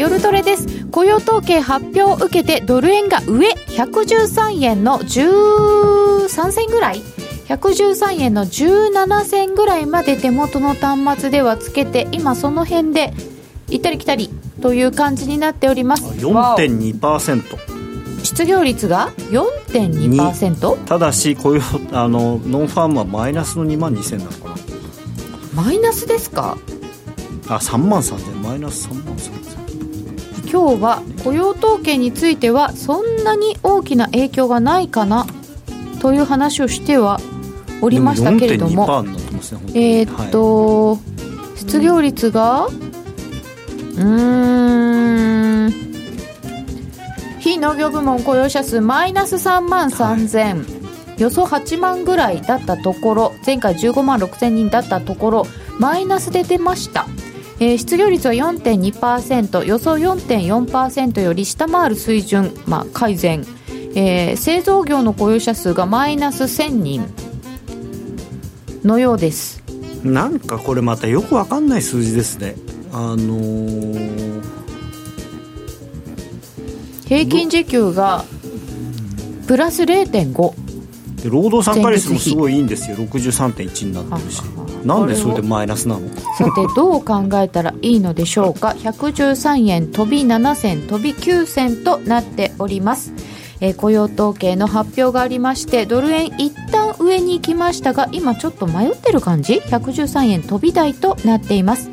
[0.00, 0.86] 夜トレです。
[0.86, 3.50] 雇用統計発表を受けてドル円が上。
[3.50, 7.02] 113円の13銭ぐらい。
[7.48, 13.12] 113円の17銭ぐらいまで手元の端末ではつけて今その辺で
[13.68, 14.30] 行ったり来たり
[14.62, 16.04] という感じになっております。
[16.04, 21.62] 4.2%失業率が4.2%ただし雇用
[21.92, 24.56] あのノンファームはマイナスの2万2000なのかな。
[25.62, 26.56] マイナスですか？
[27.48, 29.59] あ3万3000マイナス3万3000
[30.50, 35.26] 今日は雇用統計についてはそんなに大きな影響がないかな
[36.00, 37.20] という話をしては
[37.80, 39.12] おりましたけれども、ね、
[39.74, 40.98] えー、っと、は
[41.54, 42.66] い、失業率が
[43.96, 45.70] うん
[47.38, 55.46] 非農業部門雇用者数マイナス3万3000、はい、予想8万ぐらいだったところ前回15万6000人だったところ
[55.78, 57.06] マイナスで出ました
[57.60, 63.44] えー、失業率は4.2%予想4.4%より下回る水準、まあ、改善、
[63.94, 67.30] えー、製造業の雇用者数がマイナス1000人。
[68.84, 69.62] のようです。
[70.04, 72.54] なんかこれまたよくわかんない数字ですね。
[72.92, 74.42] あのー、
[77.06, 78.24] 平均時給が
[79.46, 82.96] プラス0.5で労働参加率もすごいいいんですよ。
[82.96, 84.42] 63.1になってるし
[84.84, 86.08] なんでそれでマイナスなの？
[86.38, 93.12] さてどう考えたらいいのでしょうか？113円飛び7銭飛び9銭となっております。
[93.62, 101.90] えー、雇用統計の発表がありましてドル円一旦上に行きましたが今ちょっと迷ってる感じ？113円飛び台となっています。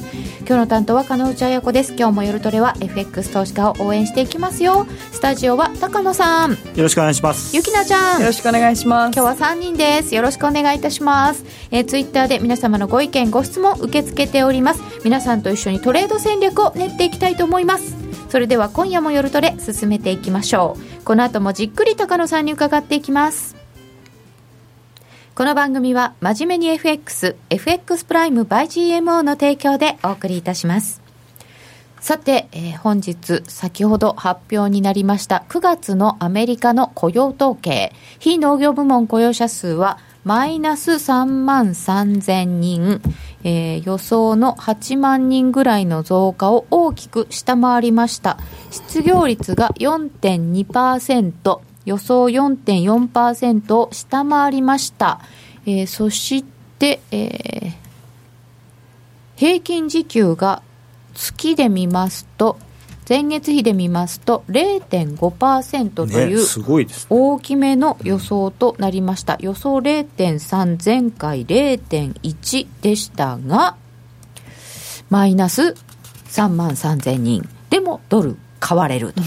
[0.47, 1.93] 今日の担当は金内彩子です。
[1.97, 4.87] 今日も夜トレは FX 投資家を応援していきますよ。
[5.11, 6.51] スタジオは高野さん。
[6.51, 7.53] よろしくお願いします。
[7.53, 8.21] ゆきなちゃん。
[8.21, 9.13] よろしくお願いします。
[9.13, 10.15] 今日は3人です。
[10.15, 11.43] よろしくお願いいたします。
[11.69, 14.81] えー、ツイッターで皆様のご意見ご質問受け付けております。
[15.03, 17.97] 皆さんと一緒にトレード戦略を練っていきたいと思います。
[18.29, 21.03] それでは今夜も夜トレ進めていきましょう。
[21.03, 23.56] この後もじっくり高野さんに伺っていきます
[25.37, 30.99] この番組は真面目に FX、FX プライム by GMO の提供でお送りいたします。
[31.99, 37.93] さて、えー、本日先ほど発表になりました9月のアメリカの雇用統計。
[38.17, 42.99] 非農業部門雇用者数はマイナス3万3000人、
[43.43, 48.39] えー、予想の8万人ぐらいの増加を大きく下回りました。
[48.71, 55.21] 失業率が4.2%予想4.4%を下回りました。
[55.65, 56.43] えー、そし
[56.77, 57.73] て、えー、
[59.37, 60.61] 平均時給が
[61.15, 62.57] 月で見ますと、
[63.07, 66.45] 前月比で見ますと0.5%という
[67.09, 73.77] 大きめの予想となりました、ね、予想0.3前回0.1でしたが
[75.09, 75.73] マイナス
[76.31, 77.47] 3万3000人。
[77.69, 79.21] でもドル買われると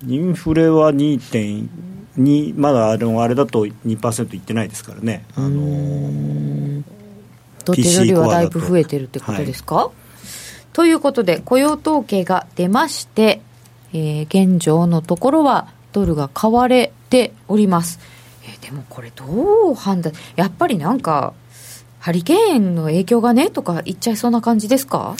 [0.07, 1.69] インフレは2.1
[2.17, 6.83] にまだあのあれだと2%いってないですからね、あの
[7.65, 9.91] ドルよりはだいぶ増えてるってことですか、は
[10.73, 13.41] ということで雇用統計が出まして、
[13.93, 18.01] えー、現状のところはドルが買われております、
[18.45, 19.25] えー、でもこれど
[19.71, 20.13] う判断？
[20.37, 21.33] やっぱりなんか
[22.01, 25.17] ハリケーンの影響がねとか言っちゃいそうな感じですか？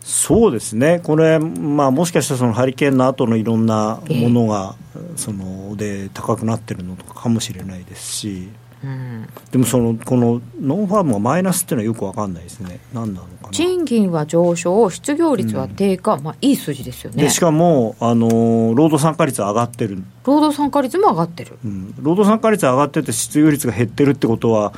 [0.00, 8.48] そうですね、これ、まあ、もしかしたらそのハリケーンの後のいろんなものが、えー、そので高くなってるのとかかもしれないですし、
[8.82, 13.50] うん、でもそのこのノンファームがマイナスっていうのはよく分かんないですね、何なのかな。
[13.50, 17.24] 賃金は上昇、失業率は低下、うん、まあ、いい数字ですよね。
[17.24, 24.72] でしかも、あの労働参加率上がってる、労働参加率も上がってる、うん、労働参加率上がってて、失業率が減ってるってことは、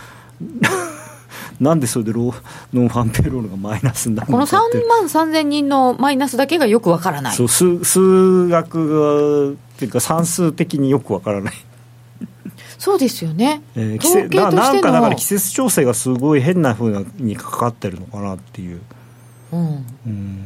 [1.63, 2.43] なんでそれでロー
[2.73, 7.37] ノンファンペロールがマイナスになるのかこの3万3000人のマイナスだけがよくわからない。
[7.37, 11.55] そう数数学がっていうか算数的によくわからない。
[12.79, 18.81] そうですよね、えー、季節ななんかだから季節調整がすごい変なふうにかかってるのかなっていう、
[19.53, 20.45] うん、うん。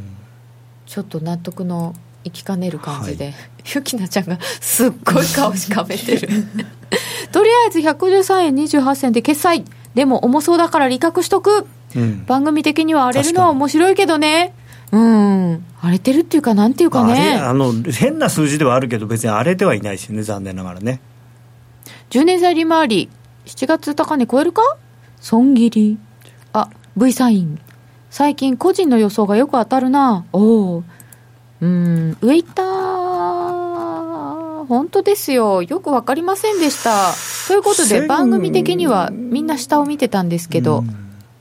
[0.84, 3.34] ちょっと納得のいきかねる感じで、はい、
[3.74, 6.28] ゆきなちゃんがすっごい顔しかめてる。
[7.32, 9.64] とりあえず113円28銭で決済
[9.96, 11.66] でも重そうだから利確しとく、
[11.96, 14.52] うん、番組的には荒れるのは面白いけどね。
[14.92, 15.64] うん。
[15.80, 21.00] 荒れてるっていうかなんていうかね、あ、の変な数字ではあるけど別に荒れてはいないですよね残念ながらね。
[22.10, 23.08] 10年債利回り。
[23.46, 24.62] 7月高値超えるか？
[25.18, 25.98] 損切り。
[26.52, 26.68] あ
[26.98, 27.58] V サイン。
[28.10, 30.26] 最近個人の予想がよく当たるな。
[30.32, 30.84] おお
[31.62, 32.64] うん上行った
[34.66, 35.62] 本当ですよ。
[35.62, 37.12] よく分かりませんでした
[37.46, 40.82] ということで番組的にはみんな下を見てたんですけど、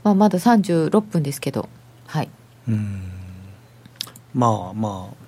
[0.03, 1.69] まあ、まだ36分ですけど
[2.05, 2.29] はい。
[4.33, 5.25] まあまあ。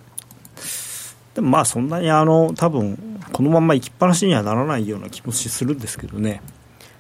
[1.33, 2.97] でもまあそんなにあの多分
[3.31, 6.41] このまま行きっぱなしにはならないような気もするんですけどね。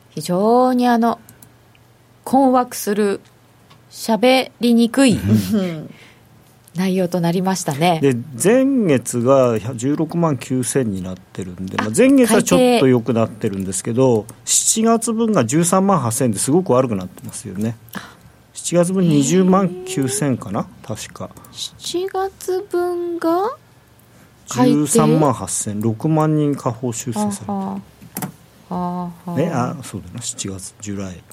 [0.09, 1.19] 非常にあの
[2.23, 3.21] 困惑する
[3.89, 5.19] 喋りにくい
[6.77, 7.99] 内容となりましたね。
[8.01, 17.75] で前月が16万9000になってるんで、まあ、前月はちょっと良くなってるんですけど7月分が13万8000ですごく悪くなってますよね。
[18.53, 20.67] 7月分20万9000かな？
[20.83, 21.29] 確か。
[21.51, 23.49] 7月分が
[24.47, 27.53] 13万8000、6万人下方修正された。
[27.53, 31.23] はあ、ね、あそうだな、7月、ジュライ、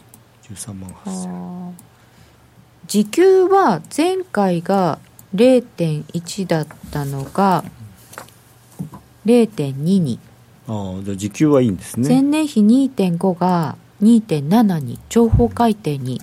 [0.49, 1.73] 13万8000。
[2.87, 4.99] 時給は前回が
[5.35, 7.65] 0.1だったのが
[9.27, 10.19] 0.2に
[10.67, 12.09] ああじゃあ時給はいいんですね。
[12.09, 16.21] 前年比2.5が2.7に情報改定に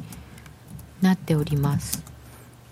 [1.01, 2.03] なっております。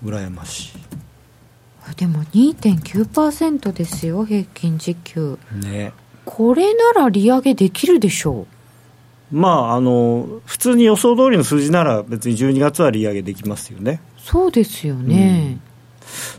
[0.03, 1.95] 羨ましい。
[1.95, 5.37] でも2.9%ですよ平均時給。
[5.53, 5.93] ね。
[6.25, 8.47] これなら利上げできるでしょ
[9.31, 9.35] う。
[9.35, 14.01] まああの普通に予想通りの数字なら別に12月は利上げできますよね。
[14.17, 15.68] そうですよね、うん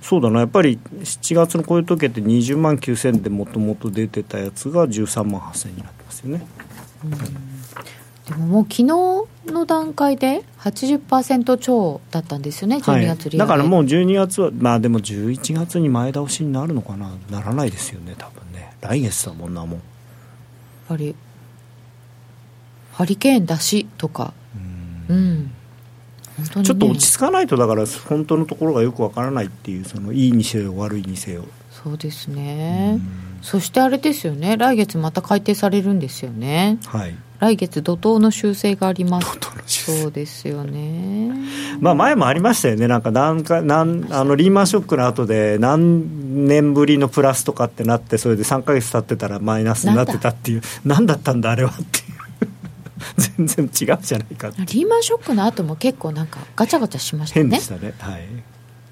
[0.03, 0.41] そうだな。
[0.41, 6.47] やっぱり7月のこういう時って20万9000でもともと出てたやつが13万8000になってますよね、
[7.05, 7.11] うん。
[7.11, 8.85] でももう昨日
[9.53, 19.71] の段階で80%超だったんですよね、12月利上げ、はい、だからもう12月は、まあでも11月に前倒しになるのかな、ならないですよね、多分ね、来月だもんな、もう。
[19.73, 19.81] やっ
[20.89, 21.15] ぱり、
[22.93, 24.33] ハリケーンだしとか、
[25.09, 25.53] うん、うん
[26.41, 31.45] ね、ちょっと落ち着かないと、だから本当のところがよくわからないっていう、そのいいにせよ、悪いにせよ。
[31.71, 33.01] そうですね、
[33.43, 36.79] そしてあれですよね、来月また改定されるんですよね。
[36.87, 37.15] はい。
[37.41, 39.27] 来月怒涛の修正があります。
[39.67, 41.33] そうですよね。
[41.81, 42.87] まあ前もありましたよね。
[42.87, 50.63] なんかなんかなんあのリーマンショックの後で何年ぶりのプラスとかってなってそれで3か月経ってたらマイナスになってたっていう。
[50.85, 52.10] 何だったんだあれはっていう
[53.17, 57.43] 全然違うじゃないかリーマンショックの後も結構なんかガチャガチャしましたね。
[57.43, 58.29] 変でしたねはい。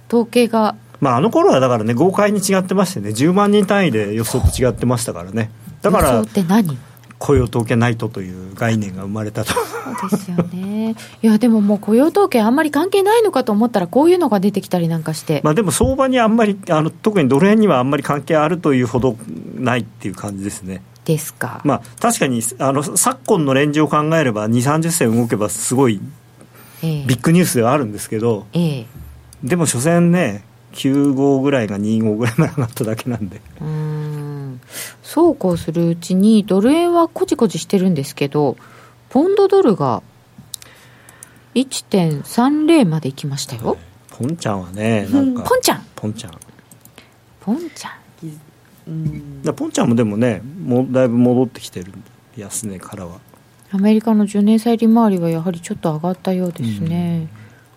[0.09, 0.77] 統計が。
[1.00, 5.50] まあ、あの頃はだからね豪快に違ってましてね10万人単位で予想と違ってましたからね。
[5.83, 6.77] だから予想って何？
[7.19, 9.53] 雇用統計ナイトという概念が生まれたと。
[9.53, 10.95] そうですよね。
[11.23, 15.41] いやでももう雇用統計あんまり関係ないのかと思ったらこういうのが出てきたりなんかして。
[15.45, 19.17] まあでも相場にあんまりあの特にドル円にはあんまり関係あるというほど
[19.55, 21.62] ないっていう感じですねですか？
[21.65, 26.00] まあ確かにあの昨今のレンジを考えれば2 3 0銭動けばすごい
[26.83, 28.87] ビッグニュースではあるんですけど、ええ、
[29.43, 33.41] でも所詮ね9号ぐらいが2号ぐらいまで上がっただけなんで。
[33.61, 34.61] うん。
[35.03, 38.57] そうこうするうちにドル円はこじこじしてるんですけど
[39.09, 40.03] ポンドドルが
[41.55, 43.79] 1.30までいきましたよ、
[44.11, 45.45] ポンちゃんはねなんか。
[45.45, 45.87] ポンちゃん。
[45.97, 46.38] ポンちゃん。
[47.41, 47.93] ポンちゃん
[48.88, 49.54] うん。
[49.54, 51.92] ポンちゃんもでもねもうだいぶ戻ってきてる。
[52.37, 53.18] 安値からは。
[53.71, 57.28] アメリカの10年債利回りはやはりちょっと上がったようですね、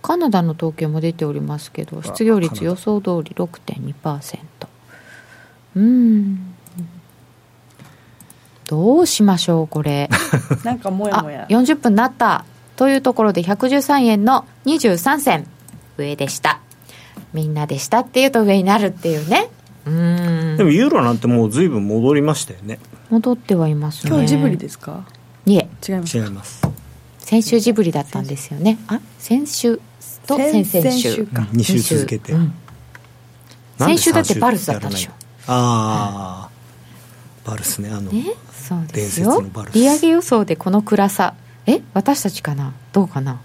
[0.01, 4.39] カナダの統計も出ておりますけど失業率予想通り6.2%
[5.75, 6.53] うん。
[8.67, 10.09] どうしましょうこれ。
[10.63, 11.45] なんかもやもや。
[11.49, 12.45] 40分なった
[12.77, 15.47] というところで113円の23銭。
[15.97, 16.61] 上でした。
[17.33, 19.49] みんなでしたっていうと上になるっていうね。
[19.55, 22.79] うんでもユーロなんてもう随分戻りましたよね。
[23.09, 24.11] 戻ってはいますね。
[24.11, 25.05] 今日ジブリですか？
[25.45, 25.67] いえ。
[25.87, 26.61] 違います違います。
[27.19, 28.77] 先週ジブリだったんですよね。
[28.87, 29.79] あ先週
[30.27, 30.81] と先々週。
[30.81, 31.41] 先週か。
[31.51, 32.53] 2週続けて、うん。
[33.79, 35.11] 先週だってバルスだったでしょ。
[35.47, 39.75] ああ、バルスねあの、ねそうです伝説よのバルス。
[39.75, 41.33] 利上げ予想でこの暗さ。
[41.65, 42.73] え私たちかな？
[42.93, 43.39] どうかな？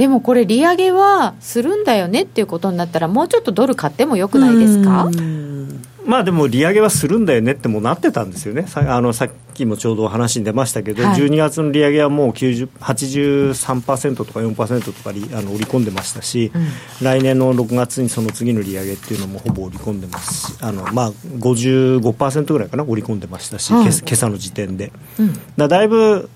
[0.00, 5.04] でもこれ利上げはするんだよねっていうことになったらもうちょっとドル買ってもよくないですか？
[5.04, 5.82] うん。
[6.06, 8.66] まあでも利上げはするんだよねってもうなってたんですよね。
[8.66, 11.20] さあのさっきもちょうどお話に出ましたけど、はい。
[11.20, 17.04] 12月の利上げはもう90 83%とか4%とかりあの織り込んでましたし、うん。
[17.04, 23.84] 来年の6月にその次の利上げっていうのもほぼ織り込んでますしあの、まあ、55%ぐらいかな織り込んでましたし、はい。
[23.84, 24.92] け今朝の時点で。
[25.18, 25.38] うん。
[25.58, 26.30] だだいぶ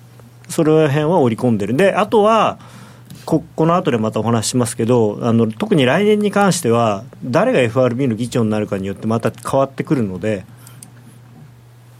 [0.49, 1.75] それら辺は織り込んでる。
[1.75, 2.59] であとは
[3.25, 10.45] ここの後でまたお話しますけどあの特に来年に関しては誰が FRB の議長になるかによってまた変わってくるので、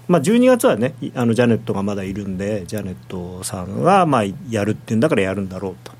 [0.08, 5.94] まあ、12月はねあのジャネットがまだいるんでジャネットさんはまあやるっていうんだからやるんだろうと。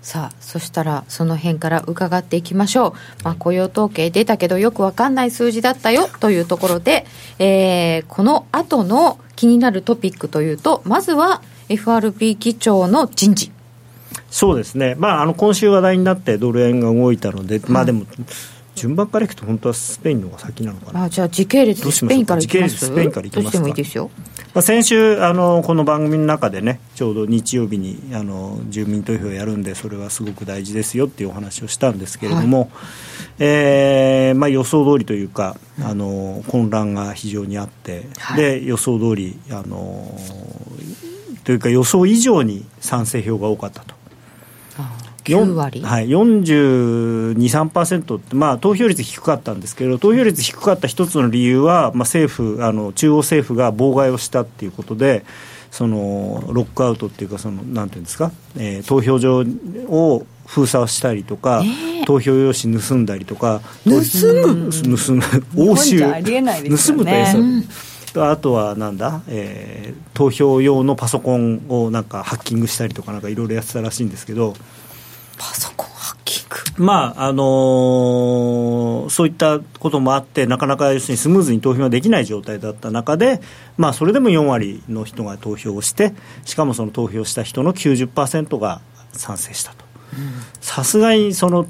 [0.00, 2.92] さあそしたらその辺から伺っていきましょう、
[3.24, 7.04] まあ、雇用統計出たけどよくわかんない数字だったよというところで、
[7.40, 13.50] えーこの後の気になるトピックというとまずは FRB 議長の人事
[14.36, 18.04] そうですね、まあ、あの今週話題になってドル円が動いたので、まあでも、
[18.74, 21.04] 順番からいくと、本当はスペインの方が先なのかな。
[21.04, 22.76] あじゃあ時系列スペインからいきます？
[22.76, 23.44] 時系列スペインからいきますか？
[23.44, 24.10] どうしてもいいですよ。
[24.52, 32.70] まあ、先週あの、この番組の中でね、ちょうど日曜日にあの住民投票をやるんで、それはすごく大事ですよっていうお話をしたんですけれども、
[33.38, 38.42] えーまあ、予想通りというか、あの混乱が非常にあって、はい。
[38.42, 40.20] で予想通りあの
[41.44, 43.95] というか、予想以上に賛成票が多かったと。
[45.34, 55.24] あ9割、はい、42、3%って、まあ、投票率低かったんですけど、投票率低かった一つの理由は、まあ、政府あの、中央政府が妨害をしたっていうことで、
[55.70, 59.44] そのロックアウトっていうか、そのなんていうんですか、えー投票所
[59.88, 64.70] を封鎖したりとか、ええ投票用紙盗んだりとか、盗む？
[64.70, 65.22] 盗む、
[65.72, 67.10] 押収、盗むと
[68.20, 74.54] やあとはなんだ、えー投票用のパソコンをなんかハッキングしたりとか、なんかいろいろやってたらしいんですけど。
[75.38, 83.40] パソコンハッキングまああのーそういったこともあって、なかなか要するにスムーズに投票ができない状態だった中で、
[83.76, 86.12] まあ、それでも4割の人が投票をして、
[86.44, 88.80] しかもその投票した人の90%が
[89.12, 89.84] 賛成したと。
[90.60, 91.66] さすがにその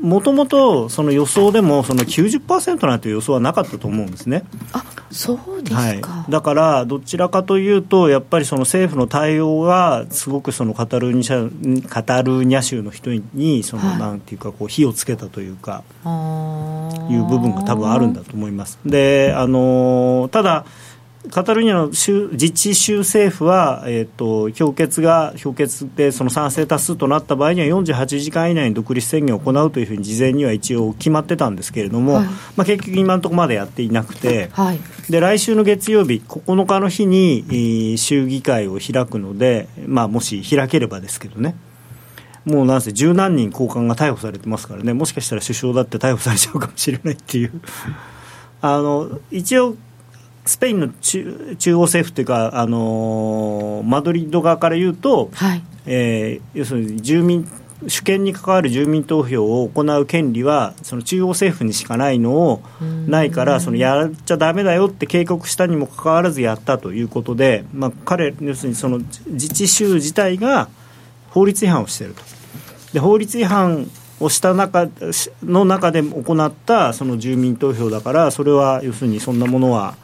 [0.00, 4.44] もともとその予想でもその90%なんていう予想はなかったと思うんですね。
[4.72, 18.78] あそうですはいか、、だから、どちらかというと、やっぱりその政府の対応が、すごくそのカタルーニャカタルーニャ州の人にその、はいなんていうかこう、火をつけたというか、いう部分が多分あるんだと思います。
[18.86, 20.64] であのただ
[21.28, 32.24] カタルーニャの州自治州政府は、えー、と評決が評決でその賛成多数となった場合には48時間以内に独立宣言を行うというふうに事前には一応決まってたんですけれども、はい。
[32.24, 34.80] まあ、結局今のところまでやっていなくて、はい。
[35.10, 41.54] で来週の月曜日9日の日に、えー州議会を開くので、まあ、もし開ければですけどね。
[42.46, 44.94] もうなんせ十何人高官が逮捕されてますからね。
[44.94, 47.52] もしかしたら首相だって逮捕されちゃうかもしれないっていう。
[48.62, 49.76] あの一応
[50.50, 55.62] スペインの中中央政府というか、あのマドリード側から言うと、はい。
[55.86, 57.48] えー要するに住民
[57.86, 62.62] 主権に関わる住民投票を行う権利はその中央政府にしかないのを
[63.06, 70.68] ないからそのやっちゃだめだよって警告したにもかかわらずやったということで、まあ、彼要するにその自治州自体が
[71.30, 72.22] 法律違反をしていると。
[72.92, 73.88] で法律違反
[74.18, 74.88] をした中
[75.42, 79.96] の中で行ったその住民投票だからそれは要するにそんなものは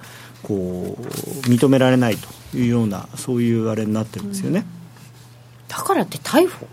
[0.42, 1.02] こう
[1.48, 4.64] 認められないというようなそういうあれになってるんですよね。
[5.68, 6.66] だからって逮捕？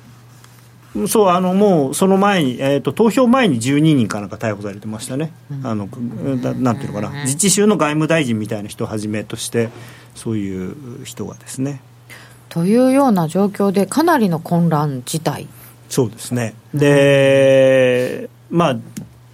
[1.07, 9.69] そうあのもうその前に、えー、と投票前に12人かなんか逮捕されてましたね、あのななんていうのかな、自治州の外務大臣みたいな人をはじめとして、
[10.13, 11.81] そういう人がですね、
[12.49, 15.47] というような状況でかなりの混乱自体
[15.89, 18.77] そうですね、で、まあ、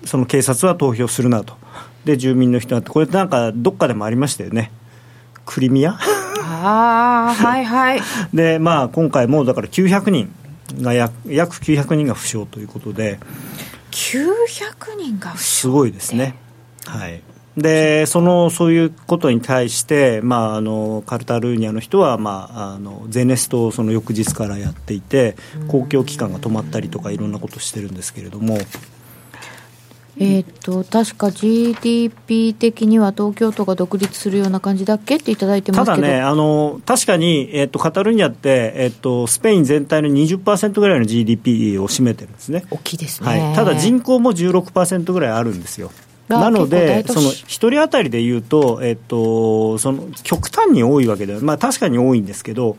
[0.05, 1.55] その警察は投票するなと、
[2.09, 4.71] で住民の人は、これなんかどっかでもありましたよね、
[5.45, 5.91] クリミア？
[5.91, 8.01] ああはいはい。
[8.33, 10.33] で、まあ、今回もだから900人
[10.81, 13.19] が約約900人が負傷ということで。
[13.91, 16.35] 900人が負傷すごいですね。
[16.85, 17.21] はい。
[17.55, 25.35] でそのそういうことに対して、まあ、あのカルタルーニャの人は、まあ、あのゼネストをその翌日からやっていて
[25.67, 28.57] 公共機関が止まったりとかいろんなことをしてるんですけれども。
[30.19, 45.91] えー、っと確か GDP 的には東京都が独立するような感じだっけっていただいてますただね、あの確かに、えー、っとカタルーニャって、えー、っとスペイン全体の20%ぐらいの GDP を占めてるんですね、大きいですね、はい、ただ人口も16%ぐらいあるんですよ。
[46.27, 52.77] なので、その1人当たりでいうと、えっと、その極端に多いわけでは、まあ、確かに多いんですけど、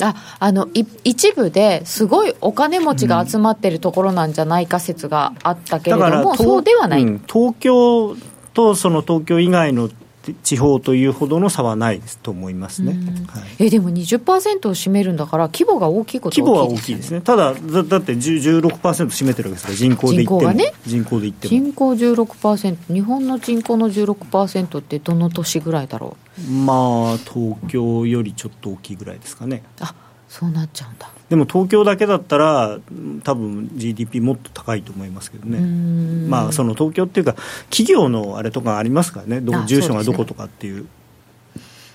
[0.00, 8.16] ああのい一部ですごいお金持ちが集まってるところなんじゃないか説があったけれども、うん、そうではない、うん、東京
[8.54, 9.90] とその東京以外の
[10.42, 12.92] 地方というほどの差はないと思いますね、
[13.28, 21.50] はい、えでも20%を占めるんだから、規模が大きいことは、ね、規模は大きいですね、ただ、だだって16%占めてるわけですから、人口で言っても、人口,、ね、人口で言っても。
[21.50, 26.16] 人口16%、日本の人口の16%ってどの年ぐらいだろ
[26.48, 26.50] う？
[26.50, 29.62] まあ、東京よりちょっと大きいぐらいですかね。
[29.80, 29.94] あ
[30.34, 31.08] そうなっちゃうんだ。
[31.28, 32.80] でも東京だけだったら
[33.22, 35.60] 多分 GDP もっと高いと思いますけどね。
[36.28, 37.36] まあその東京っていうか
[37.70, 39.40] 企業のあれとかありますからね。
[39.66, 40.88] 住所がどことかっていう。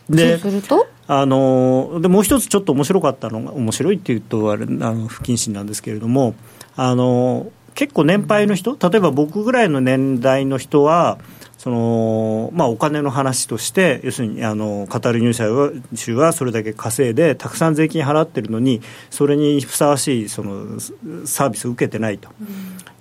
[0.10, 0.88] でそうすると？
[1.08, 6.34] あのでもう一つちょっと面白かったのが面白いっていうとあれあの不謹慎なんですけれども
[6.77, 11.17] あの結構年配の人例えば僕ぐらいの年代の人は
[11.60, 15.44] そのまあ、お金の話として、要するにあのカタール入社
[15.94, 20.80] 州はそれだけ稼いで、たくさん税金払ってるのに、それにふさわしいその
[21.25, 22.30] サービスを受けてないと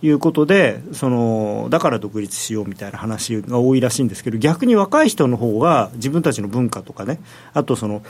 [0.02, 7.20] いうことで、そのだから独立しようみたいな話が多いらしいんですけど、逆に若い人の方が自分たちの文化とかね、
[7.54, 8.02] あとその、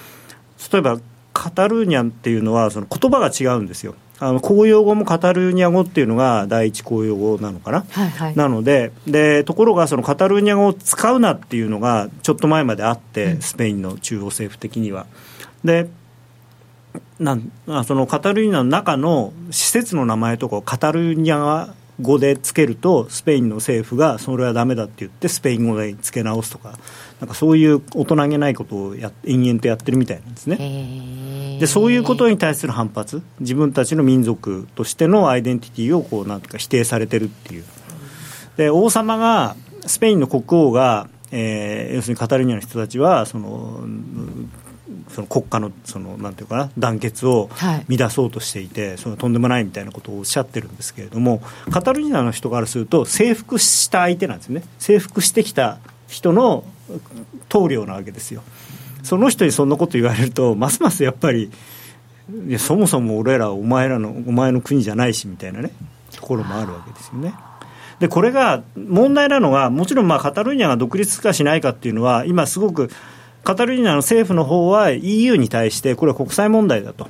[0.72, 0.98] 例えば
[1.34, 3.94] カタルーニャンっていうのは、その言葉が違うんですよ。
[4.20, 15.06] あの公用語もカタルーニャ語っていうのが第一公用語なのかな、はいはい、なのででところがそのカタルーニャ語を使うなっていうのがちょっと前まであって、うん、スペインの中央政府的には。
[15.64, 15.88] で
[17.18, 17.50] なん
[17.84, 26.78] そのカタルーニャの中の施設の名前とかをカタルーニャ語でつけるとスペインの政府がそれはだめだって言ってスペイン語でつけ直すとか
[27.20, 31.58] なんかそういう大人げないことをや延々とやってるみたいなんですね。
[31.58, 37.64] でそういうことに対する反発自分たちの民族としてのアイデンティティをこうなんとか否定されてるっていう。
[38.56, 43.82] で王様がスペインの国王が、えー、要するにカタルーニャの人たちはその
[45.08, 47.50] その国家のそのなんていうかな団結を
[47.88, 55.78] 乱そうとしていて、はい、そのとんでもないみたいなことをおっしゃってるんですけれどもカタルーニャの人からすると征服した相手なんですね征服してきた
[56.08, 56.64] 人の
[57.48, 58.42] 棟梁なわけですよ。
[59.02, 61.50] その人にそんなこと言われるとますますやっぱり
[62.48, 65.70] いやそもそも俺らお前らのお前の国じゃないしみたいなね
[66.14, 67.34] ところもあるわけですよね。
[68.00, 72.90] でこれが問題なのはもちろんまあカタルーニャが独立かしないかっていうのは今すごく
[73.44, 77.08] カタルーニャの政府の方は EU に対してこれは国際問題だと。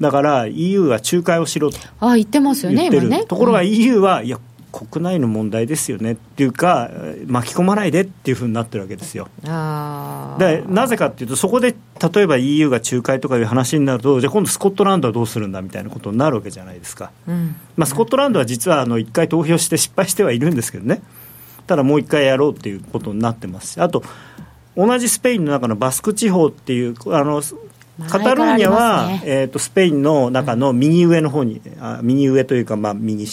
[0.00, 4.40] だから EU が仲介をしろとあ言ってますよね今ねところが EU は、いや
[4.72, 6.90] 国内の問題ですよねっていうか
[7.26, 9.28] 巻き込まないでっていうふうになってるわけですよ。
[10.38, 11.74] でなぜかっていうとそこで
[12.14, 21.02] 例えば EU が仲介とかいう話になるとじゃあ今度スコットランドはどうするんだみたいなことになるわけじゃないですか、うん、まあ、スコットランドは実はあの1回投票して失敗してはいるんですけどね。
[21.66, 23.80] ただもう1回やろうっていうことになってますし。
[23.80, 24.02] あと
[24.74, 27.42] 同じスペインの中のバスク地方っていうあの
[28.08, 33.26] カタルーニャは、ね、えーと、スペインの中の右上の方に、あ右上というか、まあ、右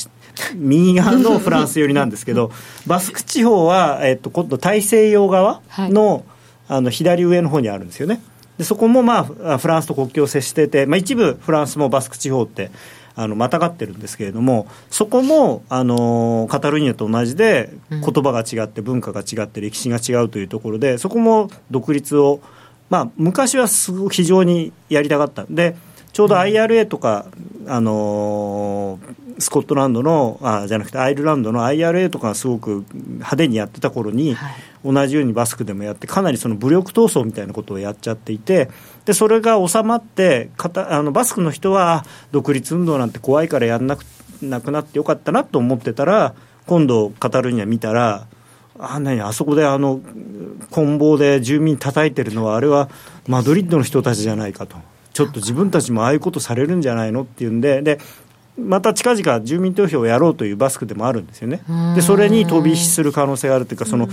[0.56, 2.52] 右側のフランス寄りなんですけど、
[2.88, 6.24] バスク地方は、えーと、今度、大西洋側のはい、
[6.68, 8.22] あの左上の方にあるんですよね。
[8.58, 12.72] でそこも、まあ、フランスと国境を接してて、まあ、一部フランスもバスク地方って
[13.16, 22.42] あのまたがってるんですけれどもそこもあのカタルーニャと同じで言葉が違って文化が違って歴史が違うというところでそこも独立を
[22.90, 25.46] まあ、昔はすごく非常にやりたかった。
[25.50, 25.76] で
[26.20, 27.28] ちょうど IRA とか、
[27.66, 34.54] あのー、スコットランドのあじゃなくてアイルランドの IRA とかがすごく派手にやってた頃に、はい、
[34.84, 38.70] 同じようにバスクでもやってかなりその武力闘争みたいなことをやっちゃっていて
[39.06, 42.04] でそれが収まってかたあのバスクの人は
[42.34, 44.04] 独立運動なんて怖いからやんなく
[44.42, 46.36] なくなってよかったなと思ってたら
[46.68, 48.28] 今度カタルーニャ見たら
[48.78, 50.02] あ何あそこであの
[50.70, 52.90] 棍棒で住民叩いてるのはあれは
[53.26, 54.76] マドリッドの人たちじゃないかと
[55.14, 58.00] ちょっと自分たちもああいうことされるんじゃないのっていうんでで
[58.58, 61.62] また近々住民投票をやろうというバスクでもあるんですよね。
[61.96, 64.10] でそれに飛び火する可能性があるというかその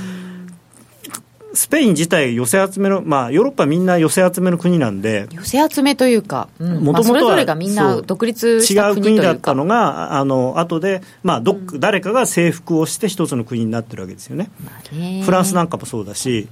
[1.57, 14.51] スペイン自体、寄せ集めの、まあ、ヨーロッパみんな寄せ集めの国なんで、寄せ集めというか、もともとそれぞれがみんな独立した国違う国だったのが、あの後で、まあどっ、うん、誰かが征服をして、一つの国になってるわけですよね。
[14.63, 15.23] まあ、ね。
[15.25, 16.47] フランスなんかもそうだし。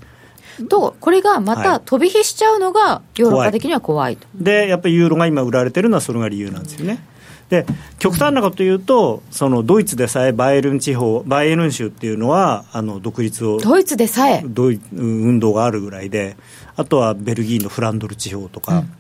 [0.69, 4.27] と、これがまた飛び火しちゃうのが、ヨーロッパ的には怖いと。
[4.35, 7.05] で、やっぱりユーロが今売られてるのは、それが理由なんですよね。
[7.49, 7.67] で
[7.99, 16.37] 極端なこと言うとそのドイツでさえバイエルン地方バイエルン州っていうのはあの独立をドイツでさえ運動があるぐらいで
[16.77, 18.91] あとはベルギーのフランドル地方とか、うん、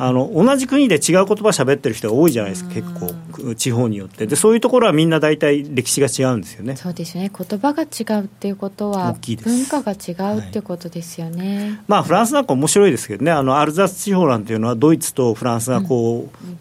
[0.00, 4.28] あの同じ国で違う言葉喋ってる人が多いじゃないですか結構地方によって。
[4.28, 6.76] でそういうところはみんな大体歴史が違うんですよね。
[6.76, 7.32] そうですね。
[7.36, 13.32] 言葉が違うっていうことは文化が違うっていうことですよね、はい、まあフランスなんか面白いですけどね。
[13.32, 16.58] あのアルザス地方なんていうのはドイツとフランスがこう、うん。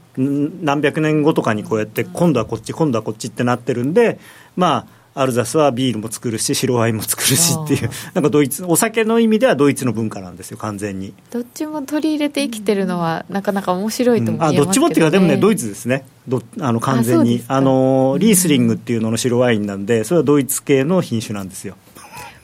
[0.63, 4.17] 何百年後とかにこうやって今度はこっち今度はこっちってなってるんで
[4.55, 7.89] まあアルザスはビールも作るし白ワインも作るしっていう。
[8.13, 11.13] なんかドイツお酒の意味ではドイツの文化なんですよ完全に。
[11.31, 16.05] どっちも取り入れて生きてるのはなかなか面白いと思います、ねうん、あどっちもっていうかでもねドイツですね。
[16.27, 17.43] どあの完全に。
[17.47, 21.75] あのリースリングっていうのの白ワインなんでそれはドイツ系の品種なんですよ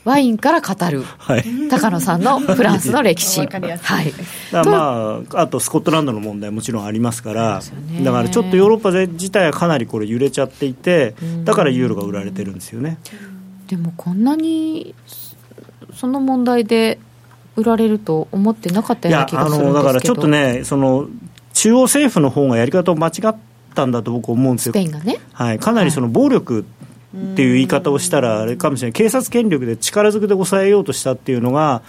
[0.04, 3.40] ワインから語る、はい、高野さんのフランスの歴史。
[3.40, 4.12] はい、
[4.52, 7.62] まあ、あとスコットランドの問題もちろんありますから、
[8.02, 11.14] だからちょっとヨーロッパ自体はかなりこれ揺れちゃっていて、
[11.44, 12.98] だからユーロが売られてるんですよね。
[13.66, 14.94] でもこんなに
[15.94, 16.98] その問題で
[17.56, 21.08] 売られると思ってなかったような気がするんですけどだからちょっとねその
[21.54, 23.36] 中央政府の方がやり方を間違っ
[23.74, 24.72] たんだと僕思うんですよ。
[24.72, 25.18] スペインがね。
[25.32, 26.66] はい、かなりその暴力
[27.32, 28.92] っていう言い方をしたらあれかもしれない。
[28.92, 31.82] 警察権力で力ずくで抑えようとしたっていうのが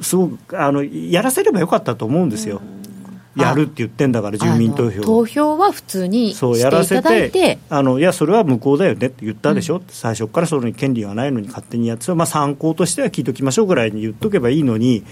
[0.00, 2.62] すごくあのやらせればよかったと思うんですよ。
[3.34, 7.58] やるって言ってんだから住民投票投票は普通にしていただいて。
[7.70, 15.04] あのいやそれは無効だよねって言ったでしょ、うん、最初からそれに権利がないのに勝手にやってまあ、参考としては聞いておきましょうぐらいに言っとけばいいのに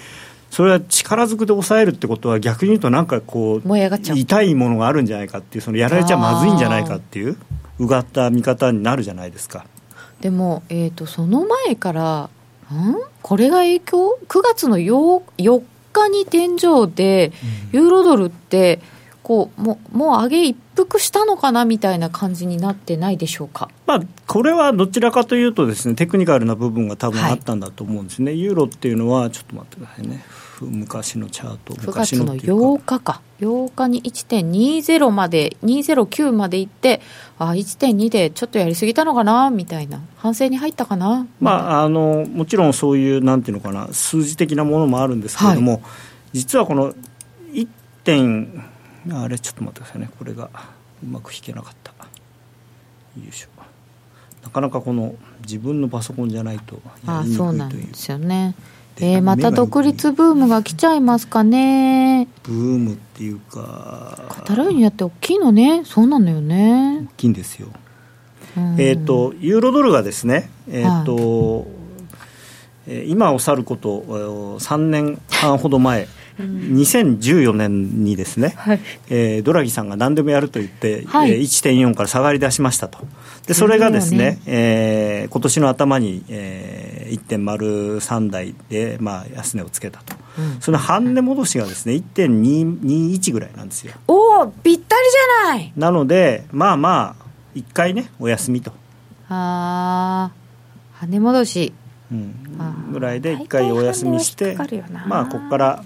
[0.51, 3.69] それは力ずくで抑えるってことは逆に言うとなんかこう。
[4.19, 7.37] 痛いものがあるんじゃないかっていうそのやられちゃまずいんじゃないかっていう
[7.81, 9.65] うがった見方になるじゃないですか。
[10.21, 12.31] でも、えーと、その前から
[12.73, 12.95] ん？
[13.23, 15.63] これが影響？9月の 4, 4
[15.93, 17.33] 日に天井で、
[17.73, 18.81] ユーロドルって
[19.23, 30.25] こうももう上げ一服したのかなみたいな感じになってないでしょうか、まあ、これはどちらかというとですねテクニカルな部分が多分あったんだと思うんですね、はい、ユーロっていうのはちょっと待ってくださいね
[30.67, 33.23] 昔のチャート9月の8日か。
[33.41, 37.01] 8日に1.20まで209までいって
[37.39, 39.51] あ1.2でちょっとやりすぎたのかな？
[39.51, 40.01] みたいな。
[40.17, 41.27] 反省に入ったかな？
[41.41, 45.83] まああのもちろんそういうなんていうのかな数字的なものもあるんですけれども、はい、
[46.35, 46.93] 実はこの
[47.53, 47.69] 1
[48.05, 48.65] 点
[49.13, 50.11] あれちょっと待ってくださいね。
[50.19, 50.51] これが
[51.03, 51.93] うまく引けなかった。
[51.93, 51.97] よ
[53.29, 53.49] いしょ。
[54.43, 57.45] なかなかこの自分のパソコンじゃないとやりにくいという。
[57.45, 58.55] あそうなんですよね
[58.99, 62.29] えー、また独立ブームが来ちゃいますかね。
[62.43, 64.27] ブームっていうか。
[64.29, 65.83] カタルーニャって大きいのね。
[65.85, 67.07] そうなのよね。
[67.15, 67.69] 大きいんですよ、
[68.79, 71.67] えっ、ー、とユーロドルがですねえっ、ー、と、
[72.89, 74.01] はい、今を去ること
[74.59, 82.99] 3年半ほど前2014年にですね、はい、えー、ドラギさんが何でもやると言って、はい、えー、1.4から下がり出しましたと、
[83.47, 84.39] でそれがですね、ね。
[84.47, 93.95] えー、今年の頭に、えー、1.03台で、まあ、安値をつけたと、うん、その半値戻しがですね1.221ぐらいなんですよ。
[94.07, 95.73] おお、ぴったりじゃない。
[95.77, 98.73] なので、まあまあ、1回ね、お休みと。
[99.29, 100.33] ああ、
[100.95, 101.73] 半値戻し。
[102.13, 104.57] うん、ぐらいで1回お休みして、
[105.07, 105.85] まあ、ここから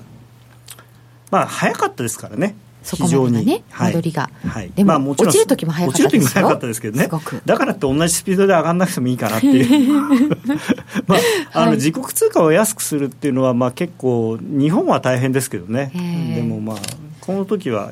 [1.34, 2.54] まあ、早かったですからね。
[2.84, 6.06] そこまでね、戻りが、はい、でも、まあ、もちろん落ちる時も早かったですよ。
[6.06, 7.08] 落ちる時も早かったですけどね。
[7.44, 9.92] だからって同じスピードで上がらなくてもいいかなっていう。
[11.08, 11.18] まあ、
[11.54, 15.90] あの自国通貨を安くするっていうのは、まあ、結構日本は大変ですけどね。
[16.36, 16.76] でもまあ
[17.20, 17.90] この時は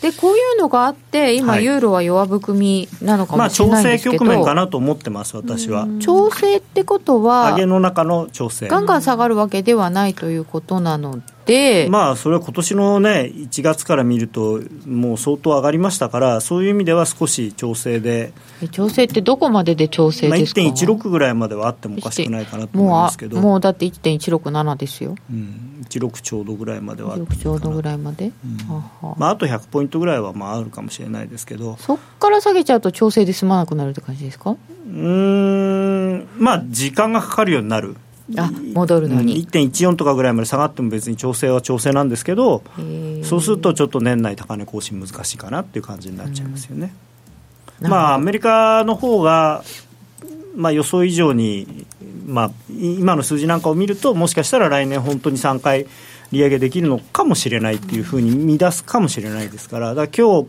[0.00, 5.86] でこういうのがあって今、ユーロは弱含みなのかもしれないですけど、まあ、調整局面かなと思ってます私は。
[6.00, 8.68] 調整ってことは上げの中の調整。
[8.68, 11.33] ガンガン下がるわけではないということなので、
[11.90, 18.32] まあ、それは今年のね、1月から見ると、もう相当上がりましたから、そういう意味では少し調整で。
[18.70, 28.56] 調整ってどこまでで調整ですか、まあ、1.16ぐらいまではあってもおかしくないかなと思いますけど、もうだって1.167ですよ、うん、16ちょうどぐらいまではあってちょうどぐらいまで、うん。
[28.76, 34.56] はまあ、あと100ポイントぐらいはまああるかもしれないですけど、そこから下げちゃうと、調整で済まなくなるって感じですか？
[34.86, 37.96] うんまあ、時間がかかるようになる。
[38.38, 42.62] あ戻るのに、1.14とかぐらいまで下がっても別に調整は調整なんですけど
[43.22, 46.94] そうするとちょっと年内高値更新難しいかなっていう感じになっちゃいますよね、
[47.82, 49.62] うん、まあアメリカの方が
[50.56, 51.86] まあ、予想以上に、
[52.26, 55.86] まあ、今の数字なんかを見ると、もしかしたら来年、本当に3回
[56.30, 60.48] 利上げできるのかもしれないっていうふうに見出すかもしれないですから、だから今日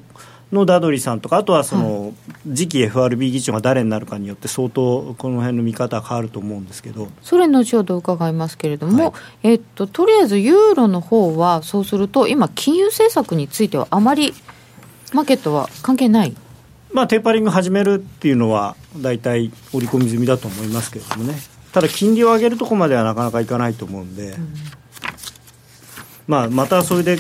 [0.52, 2.14] のダドリさんとか、あとはその、
[2.48, 7.10] 次期 FRB 議長が誰になるかによって、相当この辺の見方は変わると思うんですけど。
[7.22, 9.10] それ後ほど伺いますけれども、は
[9.44, 14.34] い、えっと、とりあえずユーロの方は、そうすると、今、金融政策については、あまり
[15.14, 16.36] マーケットは関係ない？
[16.94, 21.36] まあ、テーパリング始めるっていうのは、大体織り込み済みだと思いますけれどもね、
[21.74, 24.54] ただ、金利を上げるところまではなかなかいかないと思うんで、うん、
[26.28, 27.18] まあ、またそれで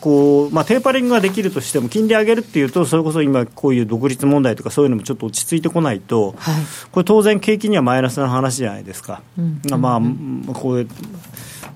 [0.00, 6.54] こう、まあ、テーパリングができるとしても、金利上げるっていうと、それこそ今、こういう独立問題とか、そういうのもちょっと落ち着いてこないと、はい、
[6.92, 9.22] これ、当然、景気にはマイナスな話じゃないですか。
[9.38, 10.86] うん、まあ、こう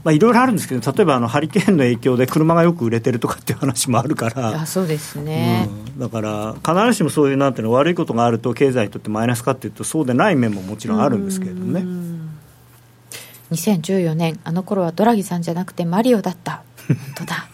[0.05, 4.63] まあ、いろいろあるんですけど、例えばあのハリケーンの影響で車がよく売れてるとかっていう話もあるから。
[4.63, 11.85] あそうですね、うん、だから必ずしもそういうなんていうの悪いことがあると経済にとってマイナスかっていうとそうでない面ももちろんあるんですけれどもね。
[13.51, 16.63] 2014年あの頃はドラギさんじゃなくてマリオだった。
[16.89, 17.49] 本当だ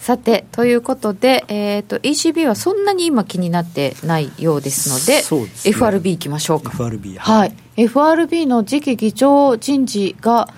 [0.00, 6.70] さてということで、えーと、ECB はそんなに今気になってないようですのでで、ね、FRB いきましょうか。
[6.72, 10.48] FRB はい、FRB の次期議長人事が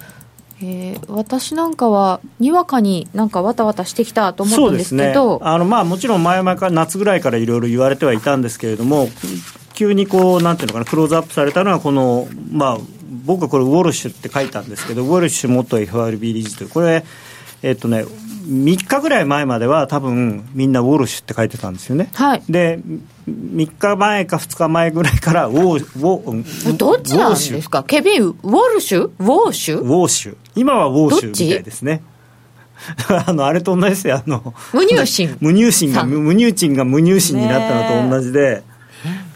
[0.59, 9.09] えー、私なんかはにわかになんかわたわたしてきたと思うんですけど、ね、あのまあ、もちろん前々から夏ぐらいからいろいろ言われてはいたんですけれども
[9.75, 12.79] 急にこうなんていうのかなクローズアップされたのはこのまあ
[13.27, 17.05] 僕はこれウォルシュって書いたんですけどウォルシュ元 FRB 理事というこれ
[17.67, 22.79] えっとね3日ぐらい前までは多分みんなウォルシュって書いてたんですよね、はい、で
[23.29, 27.83] 3日前か2日前ぐらいからウォーウォどっちなんですか？
[27.83, 29.07] ケビンウォルシュ？
[29.07, 29.81] ウォーシュ？
[29.81, 30.37] ウォーシュ。
[30.55, 32.03] 今はウォーシュみたいですね。
[33.27, 34.17] あのあれと同じですよ。
[34.17, 38.63] あの無入信無入信が無入信が無入信になったのと同じで、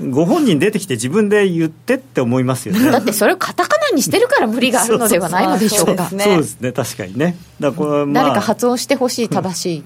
[0.08, 2.88] ご本人出てきて自分で言ってって思いますよね。
[2.92, 6.08] だってそれをカタカナにしてるから無理があるのではないのでしょうか。
[6.08, 6.72] そうですね。
[6.72, 7.36] 確かにね。
[7.60, 9.84] だこれ、まあ、誰か発音してほしい正しい。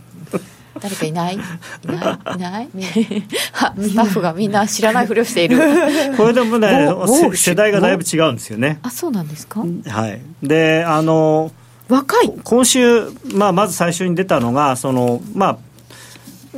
[0.81, 1.35] 誰かいない？
[1.35, 2.37] いない？
[2.37, 2.69] いない？
[2.73, 5.59] スタッフがみんな知らないふりをしている。
[6.17, 6.89] これでもね
[7.35, 8.81] 世代がだいぶ違うんですよね。
[8.83, 9.61] あそうなんですか？
[9.87, 10.21] はい。
[10.43, 11.53] であの
[11.89, 12.33] 若い。
[12.43, 15.59] 今週、まあ、まず最初に出たのがそのまあ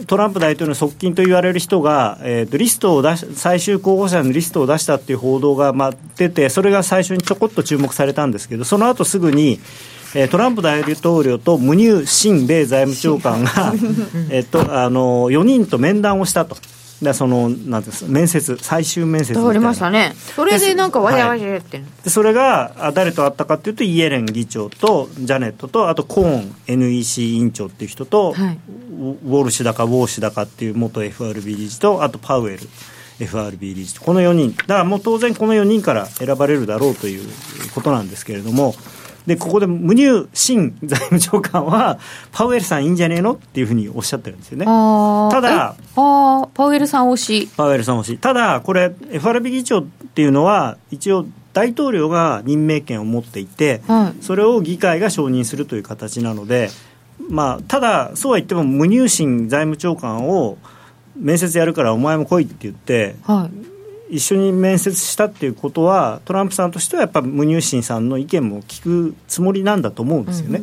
[0.07, 9.59] トランプ大統領の側近と言われる人が、えーと、リストを出し最終候補者のリストを出したっていう報道が、まあ、出て、それが最初にちょこっと注目されたんですけど、その後すぐに、
[10.15, 13.75] えー、トランプ大統領とムニュー・シン米財務長官が
[14.31, 16.57] えとあの4人と面談をしたと。
[17.03, 20.15] でそのなんです面接最終面接通りましたね。
[20.35, 28.59] それでなんかわやわやって、はい、でそれが誰と会ったかっていうとイエレン議長とジャネットとあとコーン NEC 委員長っていう人と、はい、
[28.99, 32.61] ウォルシュだかウォーシュだかっていう元 FRB 理事とあとパウエル
[33.21, 34.57] FRB 理事この4人。
[34.57, 37.29] だからもう当然この4人から選ばれるだろうという
[37.75, 38.75] ことなんですけれども
[39.27, 41.99] でここでムニュー新財務長官は
[42.33, 44.65] パウエルさんいいんじゃねえのっていうふうにおっしゃってるんですよね。
[44.65, 47.49] ただあパウエルさん推し。
[47.57, 48.19] パウエルさん推し。
[48.19, 49.85] ただこれ FRB 議長っ
[50.15, 56.71] ていうのは一応大統領が任命権を持っていて、はい、それを議会が承認するという形なので
[57.29, 60.59] まあ、ただ、そうは言っても、無入信財務長官を
[61.17, 63.76] 面接やるからお前も来いって言って、はい、
[64.11, 70.63] 一緒に面接したっていうことは、トランプさんとしてはやっぱ無入信さんの意見も聞くつもりなんだと思うんですよね。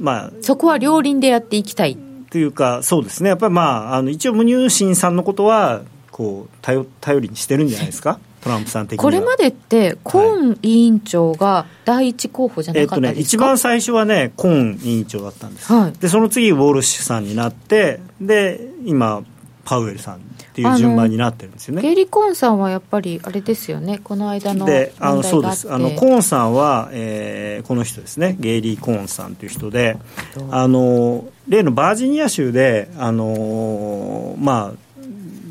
[0.00, 1.96] まあ、そこは両輪でやっていきたい。
[2.30, 8.18] というか、そうですね、やっぱり、まあ、あの一応、無入信さんのことはこう頼頼りにしてるんじゃないですか？
[8.40, 19.22] トランプさん的これまでって、コーン委員長が第一候補じゃなかったですか、はい、えっとね、一番最初はね、コーン委員長だったんです、はい、でその次、ウォルシュさんになって、で今、
[19.66, 20.18] パウエルさんっ
[20.54, 21.82] ていう順番になってるんですよね。
[21.82, 25.70] ゲイリー・コーンさんはやっぱりあれですよね、この間のであのそうです。
[25.70, 29.98] あのコーンさんは、えー、この人ですね、ゲイリー・コーンさんという人で、
[30.50, 35.02] あの例のバージニア州で、あのまあ、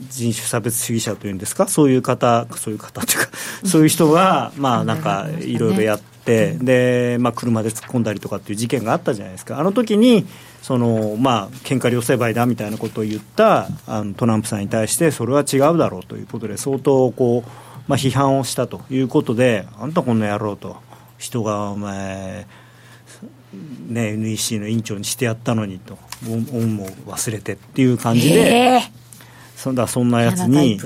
[0.09, 1.67] 人種差別主義者というんですか？
[1.67, 3.27] そういう方そういう方というか
[3.65, 9.59] そういう人がまあなんか いろいろやって、で、まあ、車で突っ込んだりとかっていう事件があったじゃないですか。
[9.59, 10.25] あの時に
[10.61, 17.49] そのまあ喧嘩両成敗だみたいなことを言ったあのトランプさんに対してそれは違うだろうということで相当こう、
[17.87, 20.77] まあ、批判をしたということであんたこんな野郎と
[21.17, 22.47] 人がお前
[23.87, 28.77] ね、NEC の委員長にしてやったのにと恩も忘れてっていう感じで、え。
[29.01, 29.05] ー
[29.55, 30.79] そんだそんなやつに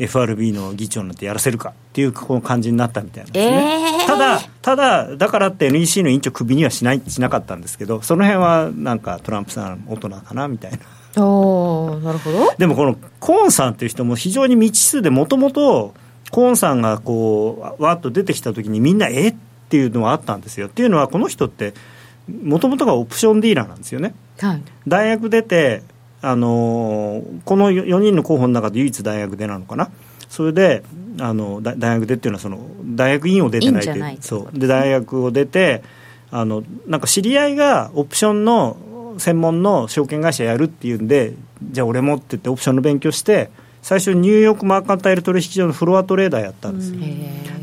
[0.00, 10.78] FRB の議長になってやらせるかっていうこの感じになったみたいなんですね、えー、ただただだからって NEC の委員長クビにはしないしなかったんですけどその辺はなんかトランプさん大人かなみたいな。
[11.16, 12.54] おなるほど。
[12.56, 15.92] でもこのコーンさんっていう人も非常に未知数でもともと
[16.30, 19.34] コーンさんがこうわっと出てきたときにみんなえっ
[19.68, 20.68] ていうのはあったんですよ。
[20.68, 21.74] っていうのはこの人って
[22.44, 25.82] もともとがオプションディーラーなんですよね、はい、大学出て
[26.22, 29.90] あのこの4人の候補の中で唯一大学出なのかな？
[30.28, 30.82] それで
[31.18, 34.58] あの大学出っていうのはその大学院を出てないってそう。
[34.58, 35.82] で大学を出て
[36.30, 43.50] あのなんか知り合いがオプションの専門の証券会社やるっていうんでじゃあ俺もって言ってオプションの勉強して
[43.82, 47.00] 最初ニューヨークマーカンタイル取引所のフロアトレーダーやったんですよ。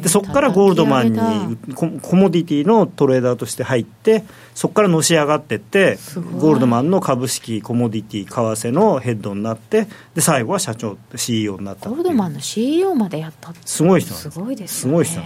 [0.01, 5.97] でそこからゴールドマンにコモディティのトレーダーとして入ってそこからのし上がっていって
[6.39, 15.19] ゴールドマンの株式コモディティ為替のヘッドになってで最後は社長 CEO になったゴールドマンの CEO までやったすごい人すごいです、ね、すごい人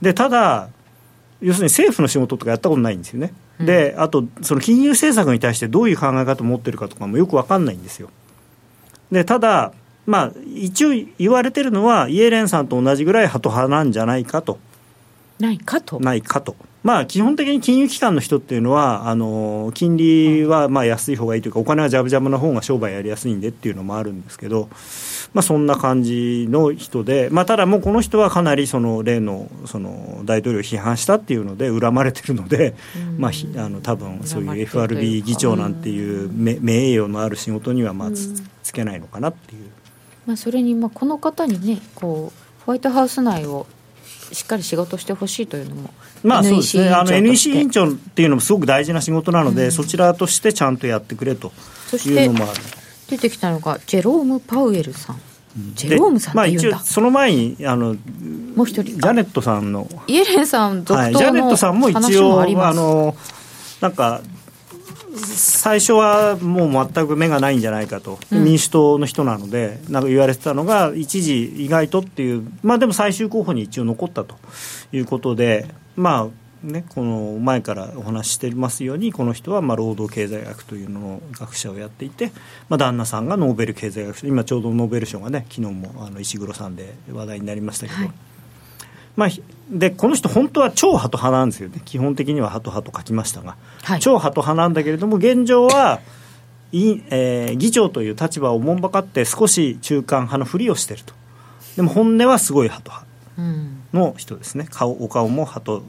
[0.00, 0.68] でただ
[1.40, 8.10] 要するに政府の仕事とかやったことないんですよね、うん、であとその金融政策に対してどういう考え方を持ってるかとかもよく分かんないんですよ。
[9.10, 9.72] でただ
[10.06, 14.58] まあ、一応言われてるのは、イエレンさんと同じぐらいハト派なんじゃないかと。
[15.38, 15.98] ないかと？
[16.00, 16.54] ないかと。
[16.84, 24.68] まあ、基本的に金融機関の人っていうのは、あの金利はまあ安い方がいいというか、お金はジャブジャブな方が商売やりやすいんでっていうのもあるんですけど、
[25.32, 32.74] まあ、そんな感じの人で、まあ、ただもうこの人はかなりその例のその大統領を批判したっていうので、恨まれてるので、
[33.16, 33.30] まあ、
[33.64, 39.70] あの多分そういう FRB 議長なんていう名誉のある仕事にはまあつつけないのかなっていう。
[40.26, 43.66] まあ、それにまあこの方にねこうホワイトハウス内を
[44.32, 45.90] しっかり仕事してほしいというのも、
[46.22, 51.52] まあそうですね、NEC 委員長っていうのもすごく大事な仕事なので、うん、そちらとしてちゃんとやってくれと
[52.06, 52.60] いうのもある。
[53.08, 55.20] 出てきたのが、ジェローム・パウエルさん。
[55.74, 57.94] ジェロームさんまあ、一応その前にあの
[58.56, 59.86] もう一人ジャネットさんの。
[60.06, 63.14] イエレンさん続投の、はい、ジャネットさんも一応あの
[63.82, 64.22] なんか
[65.14, 74.36] 最初はもう全く目がないんじゃないかと、うん、民主党の人なので、なんか言われてたのが、一時、意外とっていう、まあ、でも最終候補に一応残ったと。
[74.92, 82.30] いうことで、まあね、この前からお話ししてますように、この人はまあ労働経済学というのの学者をやっていて、
[82.68, 87.98] まあ、旦那さんがノーベル経済学賞、今ちょうどノーベル賞がね、昨日もあの石黒さんで話題になりましたけど。
[87.98, 88.12] はい
[89.16, 89.28] まあ、
[89.70, 96.00] でこの人、本当は超ハト派なんですよね、基本的にはハト派と書きましたが、はい、超ハト派なんだけれども、現状は、
[96.72, 101.14] いえー、議長という立場をもんばかって、少し中間派のふりをしていると、
[101.76, 102.90] でも本音はすごいハト
[103.36, 105.82] 派の人ですね、顔お顔もハト、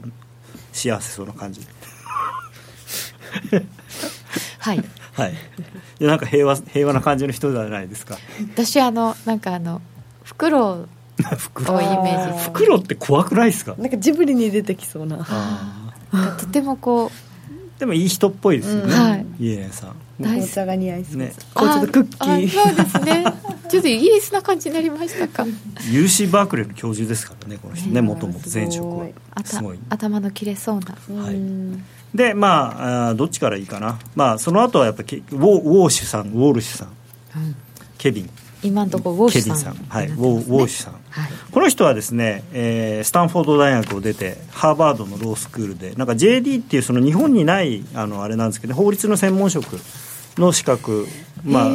[0.72, 1.60] 幸せそうな感じ。
[4.58, 5.34] はい、 はい、
[6.00, 8.18] なんか平和平和な感じの人じゃないですか。
[8.54, 9.80] 私あのなんかあの
[10.22, 10.88] フクロウ
[11.22, 11.80] 袋。
[11.80, 12.44] イメージ。
[12.44, 13.74] 袋って怖くないですか？
[13.78, 15.26] なんかジブリに出てきそうな。
[16.38, 22.48] とてもこうでもいい人っぽいですよね、うん、はい、イエレンさん紅茶が似合いそうです、ね、紅茶とクッキー。
[22.48, 23.24] そうですね。
[23.68, 25.42] ちょっとイギリスな感じになりましたか。
[25.90, 29.06] UC バークレーの教授ですからねこの人ねもともと前職は。
[29.44, 29.78] すごい。
[29.88, 31.36] 頭の切れそうな、はい、
[32.16, 33.98] でまあどっちからいいかな。
[34.14, 36.90] まあその後はやっぱりウォウォーシュさんウォールシュさん、う
[37.40, 37.56] ん、
[37.98, 38.30] ケビン
[38.64, 40.98] 今のところウォーシュさん、はい、ウォウォーシュさん、は
[41.28, 49.78] い、この人はですね、えー、スタンフォード大学を出てハーバードのロースクールでなんか JD っていうその日本にないあのあれなんですけど法律の専門職
[50.38, 51.06] の資格
[51.44, 51.68] まあ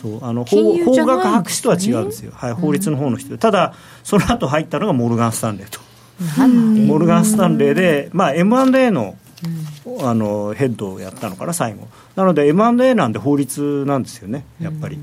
[0.00, 3.28] そうあの法法学博士とは違うんですよ、はい、法律の方の人。
[3.28, 5.80] で、ただその後入ったのがモルガン・スタンレーと。
[6.86, 9.16] モルガン・スタンレーで、まあ、M&A の
[10.02, 11.88] あのヘッドをやったのかな最後。
[12.16, 14.98] なので M&A なんで法律なんですよねやっぱり、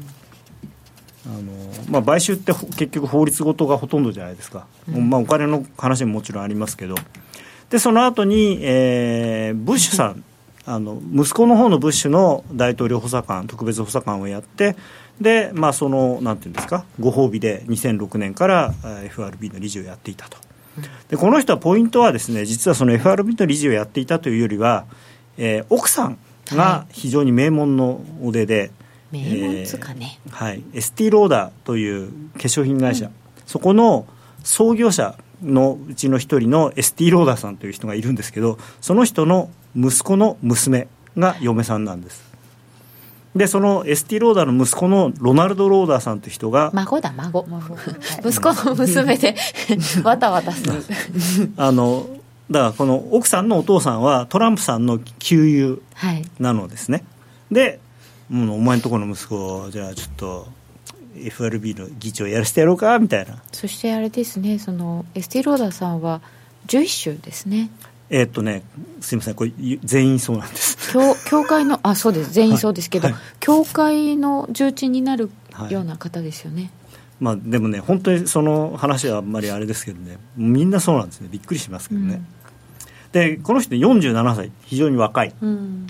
[1.28, 1.52] あの
[1.90, 6.96] まあ、買収って結局法律ごとがほとんどじゃないですか、うん、まあ、お金の話ももちろんありますけど。
[7.70, 10.24] でその後に、えー、ブッシュさん
[10.66, 14.78] あの息子の方のブッシュの大統領補佐官特別補佐官をやって
[15.20, 20.38] で、まあ、そのなんていうんですかご褒美で2006年から FRB の理事をやっていたと。
[21.10, 24.86] でこの人はポイントはですね実はその FRB の理事をやっていたというよりは、
[25.38, 26.20] えー、奥さん
[26.52, 28.72] が非常に名門の腕で、はい
[29.12, 33.12] 名門つかね、えー、はい、エスティローダーという化粧品会社、うん、
[33.46, 34.06] そこの
[34.44, 40.88] 創業者のうちの一人のエスティローダーさんという人がいるんですけどその人の息子の娘
[41.18, 42.28] が嫁さんなんです。
[43.36, 47.46] でそのエスティローダーの息子のロナルド・ローダーさんという人が孫だ孫。
[48.26, 49.36] 息子の娘で
[50.04, 50.82] わたわたする。
[51.56, 52.08] あの
[52.50, 55.82] だからこの奥さんのお父さんはトランプさんの旧友
[56.40, 57.04] なのですね、は
[57.52, 57.80] い、で
[58.30, 60.48] もうお前んとこの息子じゃあちょっと
[61.16, 63.42] FRB の議長やらせてやろうかみたいな。
[63.52, 66.22] そしてあれですねそのエスティローダーさんは
[66.68, 67.70] 11州ですね。
[68.10, 68.64] えー、っとね
[69.02, 69.52] すみませんこれ
[69.84, 70.94] 全員そうなんです。
[70.94, 72.32] 教教会のあそうです。
[72.32, 75.30] 全員そうですけど、はいはい、教会の重鎮になる
[75.70, 76.72] ような方ですよね、
[77.20, 82.16] まあ、でもね、本当にその話はあんまりあれですけどね、みんなそうなんですね、びっくりしますけどね。
[82.16, 82.26] うん、
[83.12, 85.34] で、この人、47歳、非常に若い。
[85.42, 85.88] うん、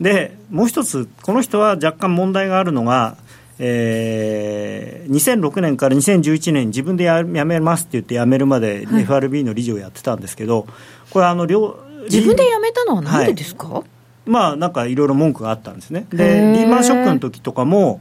[0.00, 3.16] で、もう一つ、この人は若干問題があるのが、
[3.60, 10.68] えー、2006年から2011年自分でや辞めますって言って辞めるまで FRB の理事をやってたんですけど、はい、
[11.10, 13.84] これあの両自分で辞めたのは何でですか、はい、
[14.26, 16.06] まあなんかいろいろ文句があったんですね。
[16.10, 18.00] でリーマンショックの時とかも、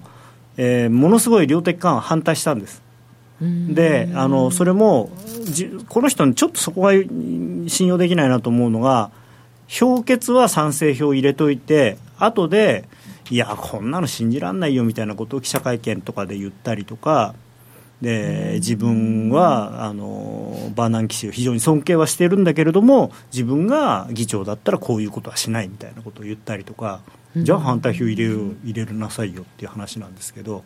[0.57, 2.83] えー、ものすごい量的緩和反対したんです。
[3.41, 5.11] であのそれも
[5.89, 9.11] この人にちょっとそこが信用できないなと思うのが
[9.67, 12.85] 評決は賛成票入れといて後で
[13.29, 17.35] いやこんなの信じられないよみたいなことを記者会見とかで言ったりとか
[18.01, 27.01] で自分はあのバーナン騎士を非常に尊敬はしてるんだけれども自分が議長だったらこういうことはしないみたいなことを言ったりとか
[27.35, 30.63] じゃあ反対票入れる入れるなさいよっていう話なんですけど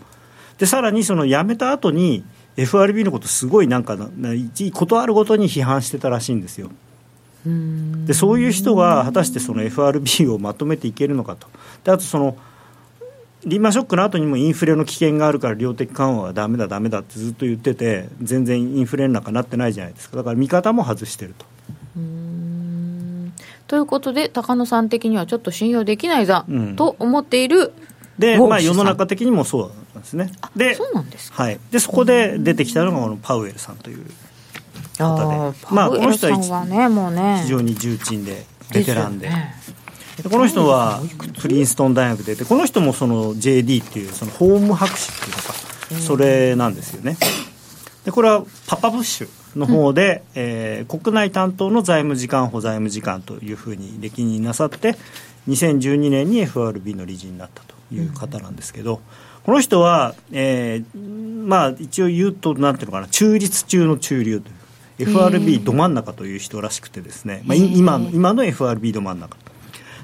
[0.58, 2.24] でさらにその辞めた後に
[2.58, 3.98] FRB のことすごいなんか
[4.74, 6.70] ことあるごとに批判してたらしいんですよ。
[7.46, 11.48] でそういう人が果たしてその FRB をまとめていけるのかと。
[11.84, 12.38] であとその
[13.44, 20.18] リーマンショックの後にもインフレの危険があるから量的緩和はだめだだめだってずっと言ってて全然インフレの中なってないじゃないですか。
[20.18, 21.46] だから見方も外してると。
[23.68, 27.72] ということで高野さん的にはちょっと信用できないぞ、うん、と思っている
[28.20, 30.32] で、まあ、世の中的にもそうなんですね。
[30.56, 34.06] でそうなんですはい、でそこで出てきたのがこのパウエルさんという
[35.02, 35.58] 方で。
[35.72, 39.30] まあ、この人は、ねもうね、非常に重鎮でベテランで。
[40.30, 41.02] この人は
[41.42, 45.54] プリンストン大学出てこの人もその JD っていうその法務博士っていうのか
[46.02, 47.18] それなんですよね。
[48.06, 54.96] でこれはパパブッシュの方で、うん、えー、国内担当の財務次官補財務次官というふうに歴任なさって
[55.48, 59.02] 2012年に FRB の理事になったという方なんですけど、うん、
[59.44, 64.56] この人は、えー、まあ一応言うとなんていうのかな中立中の中流という
[65.00, 69.38] FRB ど真ん中という人らしくてですね、まあ、今今の FRB ど真ん中。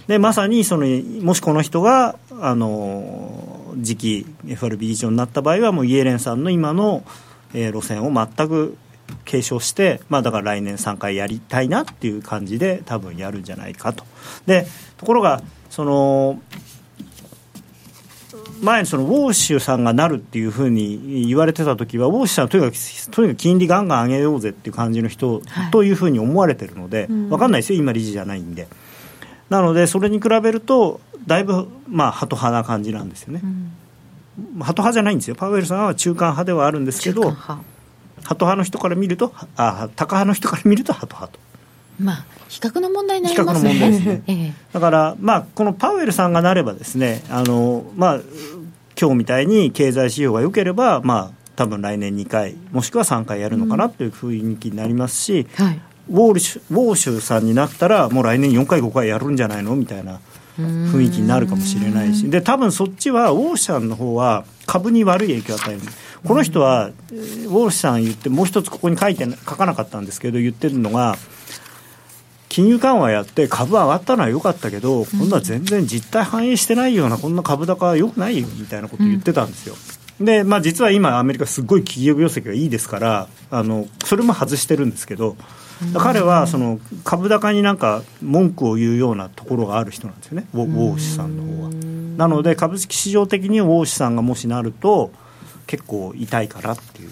[0.08, 0.86] でまさにその
[1.22, 7.04] もしこの人があの次期 FRB 議長になった場合はもうイエレンさんの今の、
[7.54, 8.78] えー、路線を全く
[9.26, 14.06] 継承して、まあ、だから来年3回やりたいなっていう感じで多分やるんじゃないかと。
[14.46, 14.66] で
[14.98, 16.42] ところがその
[18.62, 25.42] 前にそのウォーシュさんがなるっていうふうに言われてた時はウォーシュさんはとにかくとにかく金利ガンガン上げようぜっていう感じの人、
[25.72, 27.80] というふうに思われてるので、分かんないですよ。
[27.80, 28.68] 今理事じゃないんで。
[29.50, 33.48] なのでそれに比べるとだいぶまあハト派な感じなんですよね、う
[34.60, 35.36] ん、ハト派じゃないんですよ。
[35.36, 37.62] パウエルさんは中間派ではあるんですけどハ
[38.36, 41.40] ト派の人から見るとあタカ派の人から見るとハト派と。
[42.00, 43.64] まあ、比較の問題になります。
[43.64, 43.74] ね。
[43.74, 44.22] 比較の問題ですね。
[44.28, 48.20] ええ、だから、まあ、このパウエルさんがなればですね、あの、まあ、
[49.00, 55.80] 今日みたいに経済指標が良ければ、まあ、多分来年2回、もしくは3回やるのかなという雰囲気になりますし、うんはい、
[56.10, 60.20] ウォーシュウォーシュさんになったらもう来年4回5回やるんじゃないのみたいな
[60.58, 62.30] 雰囲気になるかもしれないし。
[62.30, 65.82] で多分そっちはウォーシュさんの方は株に悪い影響を与える。
[66.26, 71.18] この人はウォーシュさん言ってもう一つここに書いて書かなかったんですけど言ってるのが
[72.58, 79.76] 金融緩和やって株上がったのは良かったけど今度は全然実態反映してないようなこんな株高は良くないよみたいなこと言ってたんですよ。
[80.20, 85.38] でまあ、実は今、アメリカ、すごい企業業績がいいですからあの、それも外してるんですけど、
[86.00, 91.70] 彼はその株高になんか文句を言うようなところがある人なんですよね、ウォーシュさんの方は。
[92.18, 95.12] なので、株式市場的にウォーシュさんがもしなると、
[95.68, 97.12] 結構痛いからっていう。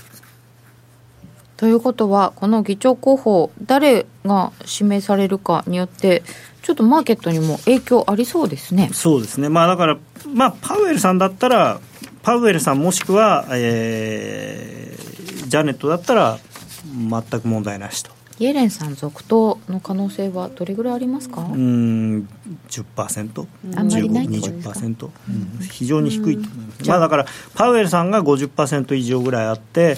[1.57, 6.23] ということは、この議長候補、誰が指名されるかによって、
[6.61, 8.89] ちょっとマーケットにも影響ありそうですね。
[8.93, 9.97] そうですね、まあ、だから、
[10.33, 11.79] まあ、パウエルさんだったら、
[12.23, 16.39] パウエルさんもしくは、えー、ジャネットだったら、
[16.85, 18.11] 全く問題なしと。
[18.37, 21.41] イエレンさん続投の可能性はどれぐらいありますか？
[21.41, 22.27] うん
[22.67, 23.47] 10%、
[23.77, 29.97] あんまりない20%、うん、非常に低いと思います、まあ、だからパウエルさんが50%以上ぐらいあって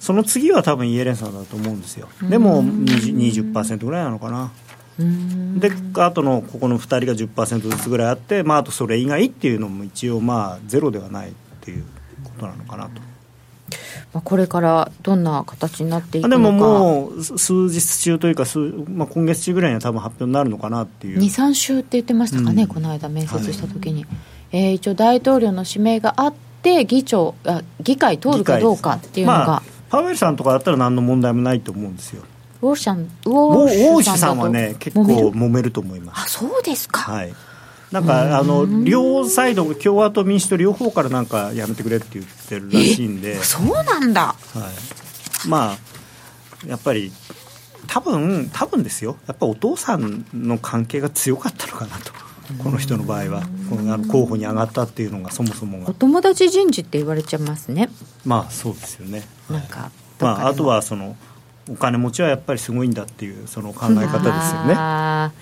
[0.00, 2.08] その次は多分イエレンさんだと思うんですよ。
[2.22, 4.50] でも 20%, 20ぐらいなのかな。
[5.58, 11.84] であとのここの2人が10%ずつぐらいあって、まあ、あとそれ以外っていうのも一応まあゼロではないっていう
[12.24, 13.08] ことなのかなと。
[14.12, 16.36] まあ、これからどんな形になっていくのか。
[16.36, 21.18] でももう数日中というか数、まあ、今月中ぐらいには多分発表になるのかなっていう。
[21.18, 24.16] 23週って言ってましたかね、うん、この間面接した時に、はい、
[24.52, 32.22] えー、一応大統領の指名があって議長あ議会通るかどうかっていうのが、まあ、パウエルさんとかだったら何の問題もないと思うんですよ。
[32.60, 35.70] ウォーシャンウォーシュさんはね結構揉める？
[35.70, 36.24] と思います。
[36.24, 37.00] あそうですか。
[37.00, 37.34] はい。
[37.92, 43.36] なんかあの両サイド共和党民主党両方からなんかやめてくれって言ってるらしいんで。
[43.36, 44.34] そうなんだ、は
[45.46, 45.78] い、まあ
[46.66, 47.12] やっぱり
[47.86, 49.16] 多分多分ですよ。
[49.26, 52.12] やっぱお父さんの関係が強かったのかなと
[52.62, 55.90] この人の場合はこのあの候補に上がったっていうのがそもそもが。
[55.90, 57.90] お友達人事って言われちゃいますね。
[58.24, 59.22] まあそうですよね。
[59.50, 59.90] なんか、
[60.20, 61.16] まあ、あとはその
[61.70, 64.74] お金持ちはやっぱりすごいんだっていうその考え方ですよね。
[64.74, 65.32] た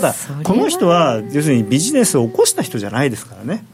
[0.00, 3.64] だこの人は要するにビジネスを起こした人じゃないですからね。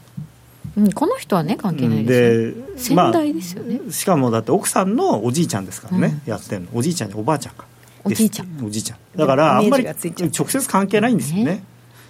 [0.77, 6.69] うん、この人はね関係ないですよ、ね、先代ですよね、まあ、しかもだって奥さんのおじいちゃんですからね、うん、やってんの。
[6.73, 7.65] おじいちゃんおばあちゃんか。
[8.03, 8.65] おじいちゃん。
[8.65, 8.97] おじいちゃん。
[9.15, 11.63] だからあんまり直接関係ないんですよね、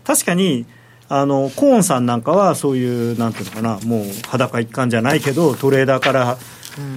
[0.04, 0.66] 確かに
[1.08, 6.38] あのコーンさんなんかはそういうなんていうのかなもう裸一貫じゃないけどトレーダーから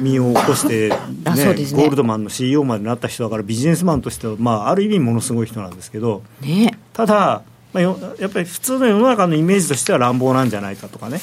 [0.00, 7.42] 身を起こして、ねね、ゴールドマンの CEO までなった人だからビジネスマンとしては、まあ、ある意味ものすごい人なんですけど、ね、ただ、
[7.72, 7.96] まあ、やっ
[8.30, 11.20] ぱり普通の世の中のイメージとしては乱暴なんじゃないかとかね。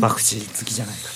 [0.00, 1.15] 博打好きじゃないか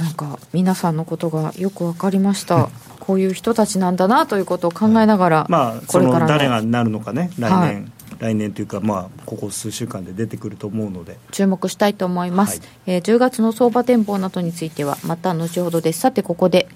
[0.00, 2.68] なんか皆さんのことがよく分かりました。
[3.00, 7.84] こういう人たちなんだなということを考えながら、はい、まあその誰がなるのかね来年、はい。
[8.18, 11.18] 来年というか、まあ、ここ数週間で出てくると思うので。
[11.30, 16.00] 注目したいと思います、はい、えー、10月の相場展望などについてはまた後ほどです。
[16.00, 16.68] さてここで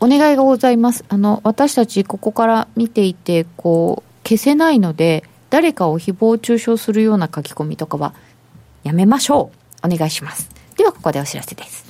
[0.00, 1.04] お願いがございます。
[1.08, 8.14] あの私たちここから見ていてこう消せないので誰かを誹謗中傷するような書き込みとかは
[8.82, 9.50] やめましょ
[9.82, 9.86] う。
[9.86, 10.50] お願いします。
[10.76, 11.89] ではここでお知らせです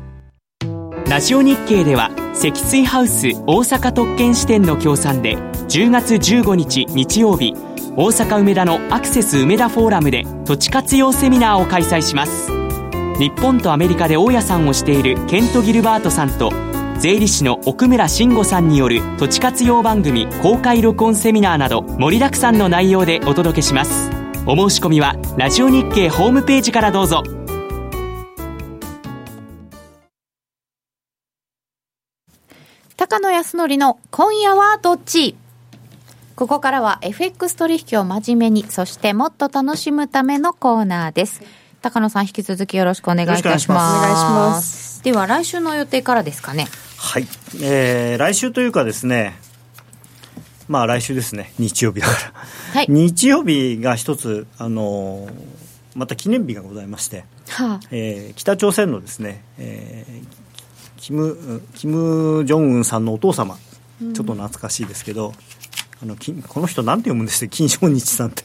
[1.11, 7.53] ラジオ日経では積水ハウス大阪特権支店の協賛で10月15日日曜日
[7.97, 12.49] 大阪梅田のアクセス梅田フォーラムで土地活用セミナーを開催します。
[13.19, 16.53] 日本とアメリカで大家さんをしているケント・ギルバートさんと
[16.97, 24.09] 税理士の奥村慎吾さんによる土地活用番組公開録音セミナーなど盛りだくさんの内容でお届けします。
[24.47, 27.40] お申し込みはラジオ日経ホームページからどうぞ。
[33.01, 35.35] 高野康則の今夜はどっち？
[36.35, 41.41] ここからは FX 取引を真面目に、そしてもっと楽しむためのコーナーです。
[41.81, 43.71] 高野さん引き続きよろしくお願いいたします。
[43.71, 45.03] お願いします。
[45.03, 46.67] では来週の予定からですかね？
[46.97, 47.25] はい。
[47.59, 49.35] えー、来週というかですね、
[50.67, 52.19] まあ来週ですね、日曜日だから。
[52.73, 52.85] はい。
[52.87, 55.31] 日曜日が一つ、あのー、
[55.95, 60.40] また記念日がございまして、はあえー、北朝鮮のですね、えー、
[61.01, 65.33] キム・キムジョンウンさんのお父様、ちょっと懐かしいですけど、
[66.01, 66.15] あの
[66.47, 68.43] この人、なんて読むんです 金正日さんって。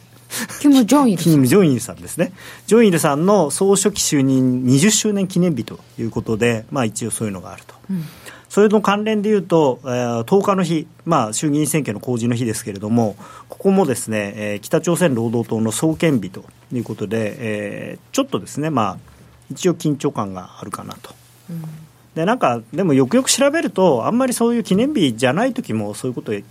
[0.60, 1.32] キム・ジョンイルさん。
[1.32, 2.32] キム・ジョンイルさんですね。
[2.66, 7.74] ジョンイルさんの総書記就任20周年記念日ということで、まあ一応そういうのがあると。
[7.90, 8.04] うん、
[8.48, 13.16] それの関連でいうと、えー、10日の日、まあ、衆議院選挙の公示の日ですけれども、
[13.50, 16.42] ここもですね、えー、北朝鮮労働党の創建日と
[16.72, 18.98] いうことで、えー、ちょっとですね、まあ、
[19.50, 21.14] 一応緊張感があるかなと。
[21.50, 21.85] うん
[22.16, 26.44] でなんかでもよくよく調べるとあんまりそういう記念日じゃない時もそういうことい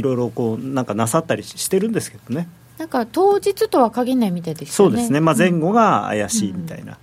[0.00, 2.48] ろいろこうなんかなさったりしてるんですけどね。
[2.78, 4.92] なんか当日とは限らないみたいですよね。
[4.92, 6.98] そうですね、まあ、前後が怪しいみたいな、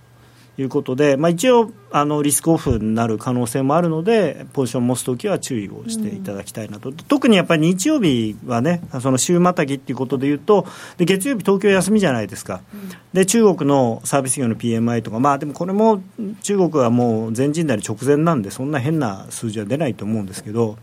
[0.62, 16.01] いうことで、まあ、一応あのリスクオフになる可能性もあるのでポジションを持つときは注意をしていただきたいなと、うん、特にやっぱり日曜日はねその週またぎっていうことでいうとで月曜日東京休みじゃないですか、うん、で中国のサービス業の PMI とかまあでもこれも
[16.41, 20.78] 中国はもう全人代の直前なんでそんな変な数字は出ないと思うんですけど、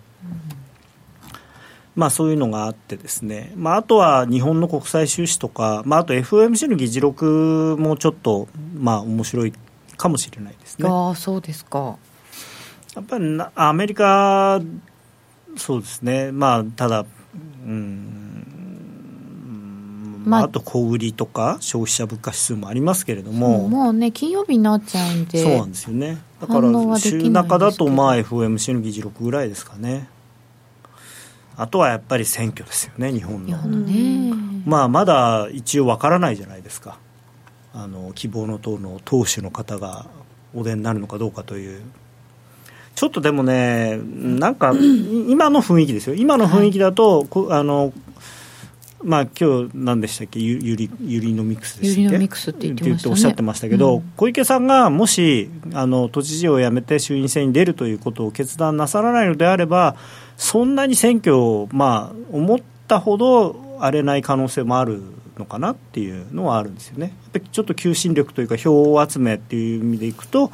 [1.96, 8.48] まあ、そういうのがあってですね、まあ、あとは日本の国際収支とか、まあ、あと FOMC の議事録もちょっと、
[8.78, 9.52] まあ、面白い
[9.96, 10.88] かもしれないですね。
[10.90, 11.96] あそうですか
[12.94, 13.24] やっぱり
[13.54, 14.60] アメリカ、
[15.56, 17.04] そうですね、まあ、ただ、
[17.64, 18.16] うん、
[20.24, 30.08] まあ、あと小売りとか消費者物価指数もありますけれども、もうね、金曜日になっちゃうんで、そうなんですよね、だから週中だと、まあ、FOMC の議事録ぐらいですかね。
[31.58, 33.56] あとはやっぱり選挙ですよね、日本の。
[33.58, 34.32] ね、
[34.66, 36.98] まあ、まだ一応わからないじゃないですか。
[37.78, 40.06] あの希望の党の党首の方が
[40.54, 41.82] お出になるのかどうかという。
[42.94, 44.72] ちょっとでもねなんか
[45.28, 46.14] 今の雰囲気ですよ。
[46.14, 47.92] 今の雰囲気だと、はい、あの
[49.04, 50.40] まあ今日何でしたっけ？
[50.40, 52.00] ゆゆりゆりのミックスでしたっけ？
[52.00, 53.12] ゆりのミックスって言ってましたね。
[53.12, 54.12] おっしゃってましたけど、うん。
[54.16, 59.96] 小池さんがもしあの都知事を辞めて衆院選に出るということを決断なさらないのであれば
[60.38, 62.58] そんなに選挙をまあ思っ
[62.88, 65.02] たほど荒れない可能性もある
[65.38, 67.06] のかなっていうのはあるんですよね。
[67.06, 70.50] やっぱりちょっと求心力というか票集めっていう意味でいくと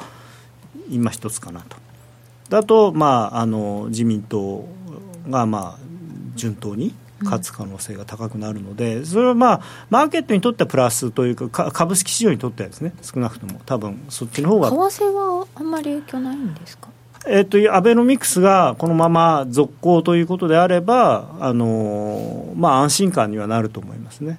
[0.90, 1.76] 今一つかなと。
[2.48, 4.66] だと、まあ、あの自民党
[5.28, 5.78] が、まあ、
[6.34, 9.60] 順当に勝つ可能性が高くなるので、それは、まあ、
[9.90, 16.88] マーケットにとってはプラスというかか株式市場にとってはですね少なくとも多分そっちの方為が、替はあんまり影響ないんですか？
[17.28, 24.38] えっとアベノミクスがこのまま続行ということであればあの、まあ、安心感にはなると思いますね。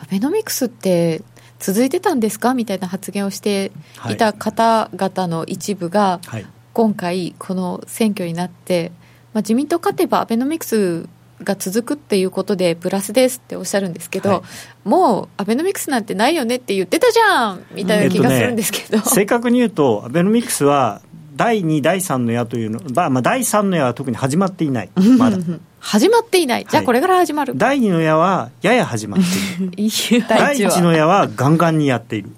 [0.00, 1.22] アベノミクスって
[1.58, 2.54] 続いてたんですか？
[2.54, 3.70] みたいな発言をして
[4.10, 6.46] いた方々の一部が、はい。
[6.72, 8.92] 今回、この選挙になって、
[9.32, 11.06] まあ、自民党勝てばアベノミクス
[11.44, 14.88] が続くっていうことでプラスですっておっしゃるんですけど、はい。
[14.88, 21.02] もうアベノミクスなんてないよねって言ってたじゃんみたいな気がするんですけど、正確に言うとアベノミクスは
[21.34, 25.38] 第2、第3の矢というの、まあまあ、第3の矢は特に始まっていない、まだ。
[25.80, 29.72] 始まっていない、じゃあこれから始まる、第2の矢はやや始まっている。
[29.76, 29.90] いい
[30.28, 32.30] 第1の矢はガンガンにやっている。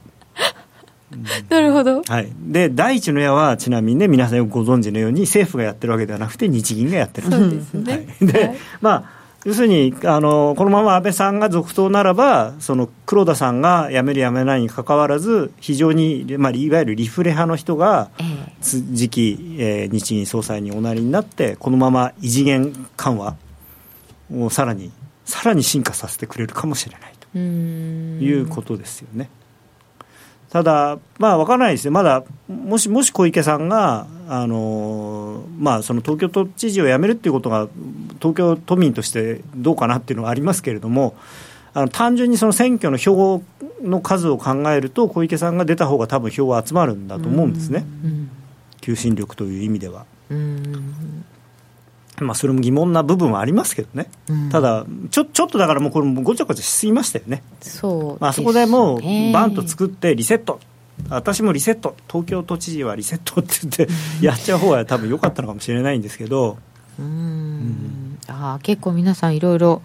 [1.49, 7.30] なるほど、はい、で第1の矢はちなみにね皆さんよくご存知のように政府がやってるわけではなくて日銀がやってる。
[7.30, 7.92] そうですね。
[7.92, 18.11] はい、で、まあ要するにあのこのまま安倍さんが続投ならばその黒田さんが辞める辞めないにかかわらず非常に、まあ、いわゆるリフレ派の人が
[18.62, 23.36] 次期、えー日銀総裁におなりになってこのまま異次元緩和
[24.32, 24.90] をさらに
[25.24, 27.38] さらに進化させてくれるかもしれないと。
[27.38, 29.28] いうことですよね。
[30.55, 37.66] ただ、まあ、分からないですね、まだもしもし小池さんが、あのまあ、その東京都知事を辞めるっていうことが、
[38.20, 41.16] 東京都民としてどうかなっていうのはありますけれども、
[41.72, 43.42] あの単純にその選挙の票
[43.82, 48.30] の数を考えると、小池さんが出た方が多分票は集まるんだと思うんですね、うん
[48.80, 50.07] 求心力という意味では。
[52.21, 54.49] うんまあ、それも疑問な部分はありますけどね、うん。
[54.49, 57.43] ただちょ、ちょっとだからもうこれ、ごちゃごちゃしすぎましたよね。
[57.61, 59.01] そうまあ、あそこでもう
[59.33, 60.61] バンと作ってリセット、
[61.09, 63.89] 私もリセット、東京都知事はリセットって言って、
[64.25, 66.59] やっちゃう方が多分良かったのかもしれないんですけど、
[66.99, 68.19] うーん。
[68.29, 69.83] あー結構皆さんいろいろ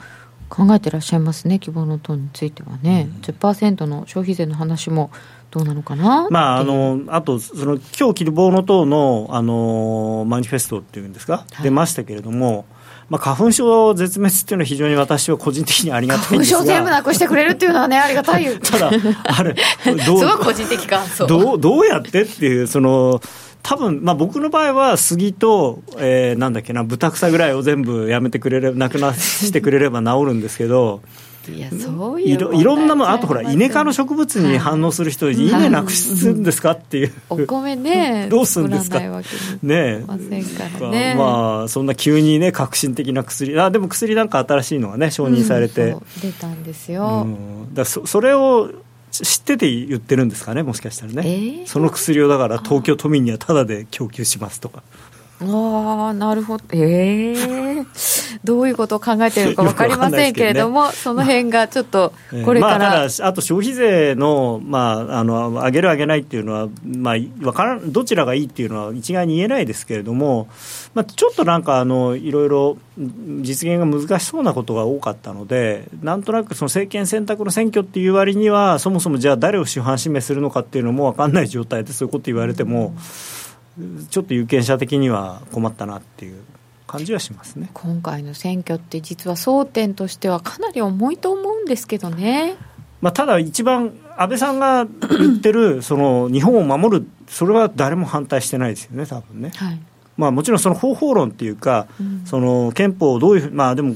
[0.49, 5.11] 考えてらっしゃいますね希望の党についてはね、10%の消費税の話も
[5.51, 6.27] どうなのかな？
[6.29, 11.63] まあ、あのあと、その今日希望の党のあのマニフェストっていうんですか、はい。
[11.63, 12.65] 出ましたけれども、
[13.09, 16.59] まあ、花粉症絶滅っていうのは非常に私は個人的にありがたいん花粉ですが。
[16.59, 18.53] 症全部なくしてくれるっていうのはね ありがたいよ。
[18.59, 18.91] ただ、
[19.23, 23.19] あれ、すどうごい個人的感想どうどうやってっていう、その
[23.63, 31.01] 多分まあ僕の場合は杉と、えーなんだっけな、豚草ぐらいを全部やめてくれれば、なくなしてくれれば治るんですけど、
[31.55, 36.71] いやそういういろいろんなもの、あとほら、イネ科の食植物に反応する人、稲なくすんですか？
[36.71, 38.99] っていう、お米ね どうすんですか？
[39.61, 40.17] ねま
[40.89, 41.15] ね。
[41.17, 45.89] まあ、そんな急にね、革新的な薬、あでも薬なんか新しいのがね、承認されて。
[45.91, 47.27] うん出たんですよ、う
[47.71, 47.73] ん。
[47.73, 48.71] だそそれを
[49.11, 51.67] 知ってて言ってるんですかね、もしかしたらね、えー？
[51.67, 54.81] その薬をだから東京都民にはタダで供給しますとか、
[55.41, 56.63] ああなるほど。
[56.71, 57.85] ええ
[58.43, 62.13] どういうことを考えてるのか分かりませんけれどもその辺がちょっと
[62.45, 70.47] これから、まあ、ただ、あと消費税の,、まあ、あの上げる、上げないっていうのは、まあ、わからんどちらがいいっていうのは一概に言えないですけれども、
[70.93, 82.93] まあ、ちょっとなんかあのいろいろ実現が難しそうなことが多かったので、なんとなくその政権選択の選挙っていう割には、そもそもじゃあ、誰を主犯指名するのかっていうのも分かんない状態で、そういうこと言われても、
[84.09, 86.41] ちょっと有権者的には困ったなっていう
[86.87, 87.69] 感じはしますね。
[87.73, 92.55] 今回の選挙って実は争点としてはかなり重いと思うんですけどね。
[93.01, 99.51] まあ、ただ、一番安倍さんが言ってる その日本を守る、それは誰も反対してないですよね、多分ね。
[99.55, 99.79] はい。
[100.17, 102.23] まあ、もちろんその方法論っていうか、うん。
[102.25, 103.95] その憲法をどういうふうまあでも、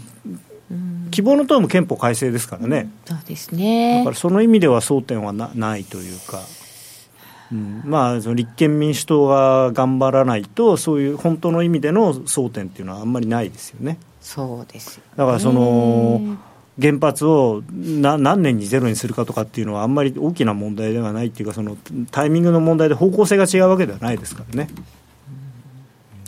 [0.72, 1.08] うん。
[1.12, 6.42] 希望の党も憲法改正ですからね、そうですだねからその意味では争点はなないというか、
[7.54, 7.82] うん。
[7.86, 13.98] まあ、その立憲民主党が頑張らないと、そういう本当の意味での争点っていうのはあんまりないですよね。
[14.24, 16.38] そうですだからその
[16.82, 21.78] 原発をな何年にゼロにするかとかっていうのはあんまり大きな問題ではないっていうかその
[22.10, 24.70] タイミングの問題で方向性が違うわけではないですからね。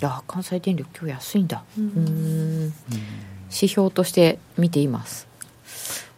[0.02, 1.64] いや関西電力今日安いんだ。
[1.78, 2.74] うん。
[3.50, 5.26] 指標として見ています。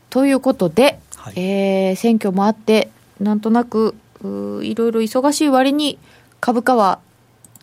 [0.10, 1.34] ということで、はい。
[1.39, 2.89] えー選挙もあって
[3.22, 5.99] なんとなくいろいろ忙しい割に
[6.39, 6.99] 株価は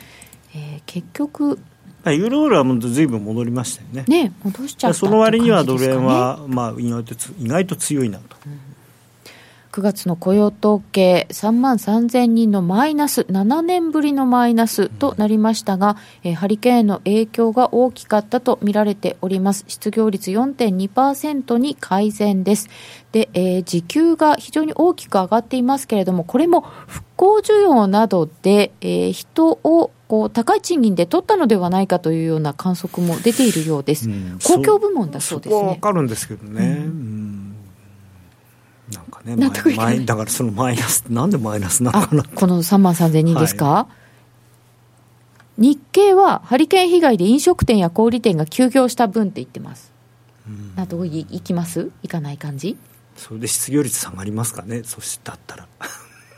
[0.56, 1.60] えー、結局、
[2.12, 4.06] ユーロドルはもうずいぶん戻りましたよね。
[4.08, 8.36] ね戻しちゃった、ね、その割にはドル円は、まあ、意外と意外と強いなと。
[8.46, 8.74] うん
[9.74, 19.66] 9月の雇用統計、3万3000人のマイナス、7年ぶりのマイナスとなりましたが、えー、ハリケーンの影響が大きかったと見られております。
[19.68, 22.70] 失業率4.2%に改善です。
[23.14, 34.08] で、えー、時給が非常に大きく上がっていますけれども、これも復興需要などで、えー、人をこう高い賃金で取ったのではないかというような観測も出ているようです。
[34.08, 35.56] うん、公共部門だそうですね。
[35.56, 36.84] そこはわかるんですけどね。
[36.86, 37.56] うん。
[38.94, 39.36] なんかね、
[39.76, 42.24] マイだからそのマイナス、なんでマイナスなのかな。
[42.26, 43.88] この3万3000人ですか、は
[45.58, 49.92] い、日経はハリケーン被害で飲食店や小売店が休業した分って言ってます。
[50.76, 51.90] などいいきます？
[52.04, 52.78] いかない感じ？
[53.18, 55.68] それで失業率下がりますかね、そしだったら。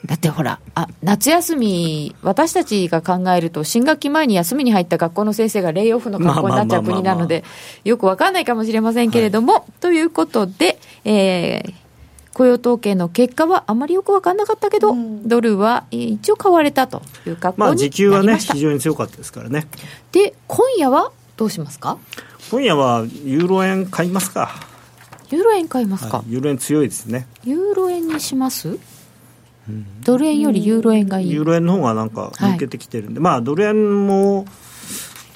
[0.06, 7.44] だってほらあ、夏休み、私たちが考えると、新学期前に休みに入った学校の先生がレイオフの学校になっちゃう国なので、
[7.84, 11.74] よくわかんないかもしれませんけれども、はい、ということで、えー、
[12.34, 19.68] 雇用統計の結果はあまりよく分かんなかったけど、うん、ドルは一応買われたという格好になりました、まあ、時給はね、非常に強かったですからね。
[20.12, 21.98] で、今夜はどうしますか？
[22.52, 24.52] 今夜はユーロ円買いますか。
[25.32, 27.28] ユーロ円買いますか、はい、ユーロ円強いですね。
[27.44, 28.80] ユーロ円にしますうん、
[30.04, 34.46] ドル円よりユーロ円がいい、ユーロ円の方がなんか抜けてきてるんで、はい、まあドル円も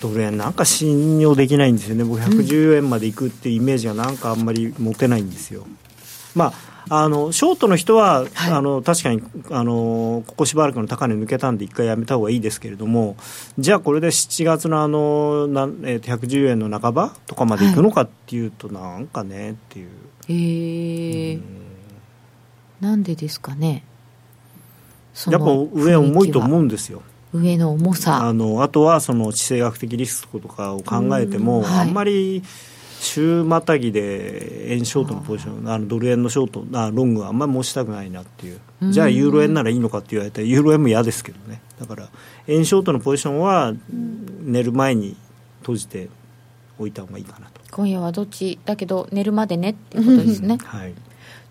[0.01, 2.03] ドル円なんか信用できないんですよね。
[2.03, 5.65] 僕110円までいくっていうイメージがなんかあんまり持てないんですよ、
[6.35, 9.21] まああのショートの人は、はい、あの確かに
[9.51, 13.15] あのここしばらくの高値抜けたんで一回やめた方がいいですけれども
[13.59, 19.89] じゃあこれで7月のあのな、えー、110円の半ばとかまでいくのかっていうと、はい、なんかねっていう。
[20.29, 21.41] へえー、
[22.81, 23.83] なんでですかね
[25.27, 27.01] やっぱ上重いと思うんですよ。
[27.33, 28.25] 上の重さ。
[28.27, 32.43] あのあとはその地政学的リスクとかを考えても、はい、あんまり
[33.01, 38.59] 週またぎで円ショートのポジションあのドル円のショートあロングはあんまり持ちたくないなっていう。
[38.91, 41.61] じゃあユーロ円ならいいのかって言われたらユーロ円も嫌ですけどね。
[41.79, 42.09] だから
[42.47, 43.73] 円ショートのポジションは
[44.41, 45.15] 寝る前に
[45.61, 46.09] 閉じて
[46.77, 47.61] おいた方がいいかなと。
[47.71, 50.93] 今夜はどっちだけど寝るまでねっていうことですね、はい、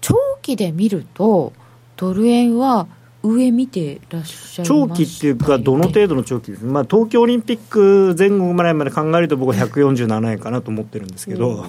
[0.01, 1.53] 長期で見ると
[1.97, 2.89] ドル円は
[3.33, 11.65] 上見てらっしゃい長期っていうか、どの程度の長期です、まあ、東京オリンピック前後ぐらいまで考えると、僕は147円かなと思ってるんですけど、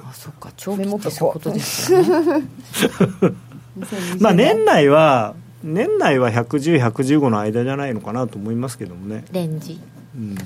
[0.00, 2.44] あそっか、長期ってそういうことですよね。
[4.20, 9.24] まあ年内は、年内は110、115の間じゃないのかなと思いますけどもね。
[9.32, 9.80] レンジ。
[10.16, 10.36] うん。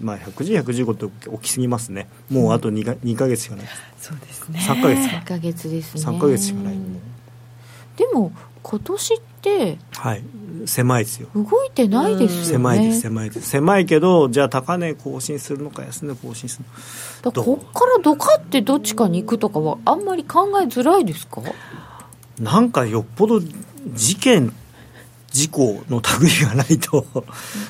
[0.00, 3.66] まあ、110、115って大きすぎますね、もうあと 2, か2か月しかない、
[3.98, 4.60] そうですね。
[4.60, 6.76] 3か月か、2か月ですね、3か月しかない、
[7.96, 8.32] でも、
[8.62, 10.22] 今年ってはい。
[10.66, 11.28] 狭いですよ。
[11.34, 12.44] 動いてないですよね。
[12.46, 13.48] 狭いです狭いです。
[13.48, 16.64] 狭いけどじゃあ高値更新するのか安値更新する
[17.22, 17.42] のか。
[17.42, 21.42] こっからドカってどっちかに行くとかはあんまり考えづらいですか？
[22.40, 23.40] なんかよっぽど
[23.94, 24.52] 事件
[25.30, 27.04] 事故の類がないと。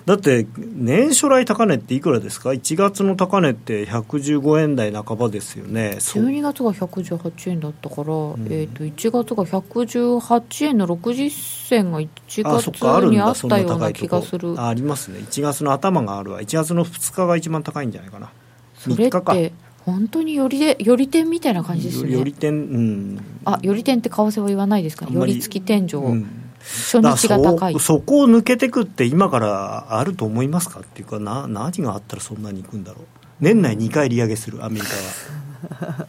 [0.06, 5.96] だって年初来高値っていくらですか？1月の高値って115円台半ばですよね。
[5.98, 12.09] 12月が118円だったから、うん、えー、と1月が118円の60銭が1
[12.42, 12.68] 月
[13.11, 14.54] にあったような気がする。
[14.59, 15.18] あありますね。
[15.18, 16.40] 1月の頭があるわ。
[16.40, 18.30] 1月の2日が一番高いんじゃないかな。
[18.76, 19.52] それって
[19.84, 22.12] 本当によりでより点みたいな感じですね。
[22.12, 23.24] より点うん。
[23.44, 27.78] あより点って為替は言わないですかより付き天井、うん初日が高い。
[27.78, 33.04] そこを抜けてくって今からあると思いますかっていうかな何があったらそんなにいくんだろう。
[33.40, 36.06] 年内2回利上げするアメリカは。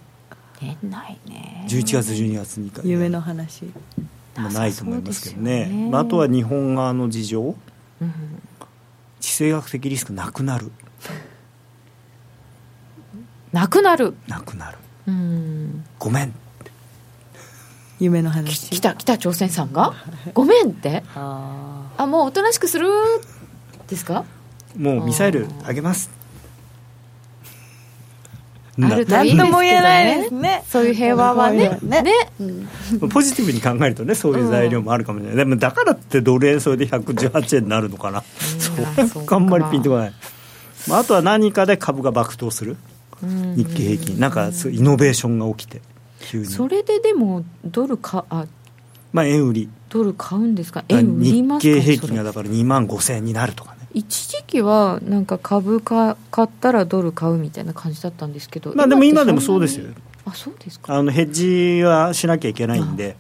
[0.62, 1.66] 年内ね。
[1.70, 3.66] 11月12月2回夢の話。
[4.36, 7.42] まあ、ないと思いますけどね、ね、あとは日本側の事情、
[8.02, 8.14] うん、
[9.20, 10.72] 地政学的リスクなくなる。
[13.52, 14.16] なくなる。
[14.28, 14.78] なくなる。
[15.08, 15.86] うん。
[15.98, 16.34] ごめん
[18.00, 18.70] 夢の話。
[18.70, 19.94] 北北朝鮮さんが？
[20.34, 21.04] ごめんって。
[21.16, 22.90] ああもうおとなしくする？
[23.88, 24.26] ですか？
[24.78, 26.10] もうミサイルあげます。
[28.82, 30.64] あるといいですけどねね。
[30.70, 31.78] そういう平和はね。
[31.82, 38.24] ね、ねうん、ポジティブに考えるとねそういう材料もあるかもしれない、でもだからってドル円それで118円になるのかな、
[39.10, 40.14] そうあんまりピンとこない、
[40.88, 42.78] まあ、あとは何かで株が爆投する。
[43.22, 44.18] 日経平均。
[44.18, 45.82] なんかイノベーションが起きて
[46.46, 48.46] それででもドルかあ
[49.14, 49.70] まあ円売り。
[49.90, 50.84] ドル買うんですか？
[50.90, 51.74] 円売りますか？
[51.74, 53.88] 日経平均がだから2万5000円になるとかね。
[53.94, 59.90] 一時期はなんか株価買ったらドル買うみたいな感じだったんですけどまあでも今でもそうですよ。
[60.26, 60.96] あそうですか。
[60.96, 63.16] あのヘッジはしなきゃいけないんで。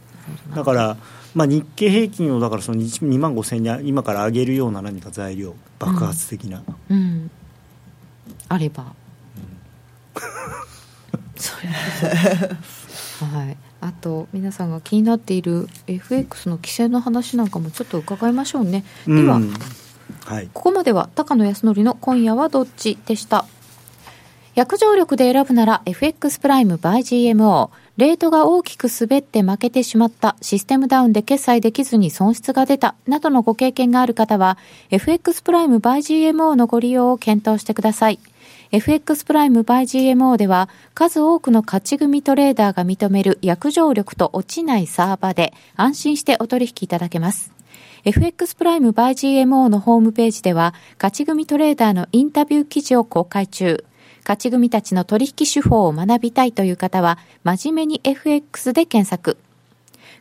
[0.55, 0.97] だから
[1.33, 7.31] まあ日経平均をだからその2万5000円に今から上げるような何か材料爆発的な、うん。
[8.47, 8.93] あれば、
[11.35, 11.75] それこ
[12.63, 12.78] そ
[13.25, 19.53] はいあと皆さんが気になっている FX の規制の話なんかもちょっと伺いましょうね、ではうん
[20.25, 23.45] はいここまでは高野康則の今夜はどっちでした。
[24.55, 26.97] 約定力で選ぶなら FX プライム by
[27.31, 27.69] GMO。
[27.95, 34.57] レートが大きく滑って負けてしまった、システムダウンで決済できずに損失が出た、などのご経験がある方は、
[34.89, 38.19] FX プライム by GMO のご利用を検討してください。
[38.71, 39.81] FX プライム by
[40.13, 47.51] GMO では数多くの勝ち組トレーダーが認める約定力と落ちないサーバで安心してお取引いただけます。
[48.05, 53.83] FX プライム by GMO のホームページでは、勝ち組トレーダーのインタビュー記事を公開中。
[54.21, 59.37] 勝ち組たちの取引手法を学びたいという方は、真面目に FX で検索。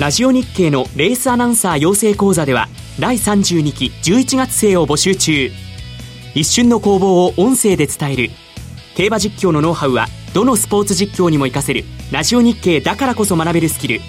[0.00, 5.50] ラジオ日経のレースアナウンサー養成講座では第32期11月生を募集中。
[6.34, 8.30] 一瞬の攻防を音声で伝える。
[8.96, 11.84] 競馬実況のノウハウはどのスポーツ実況にも活かせる。
[12.10, 14.00] ラジオ日経だからこそ学べるスキル。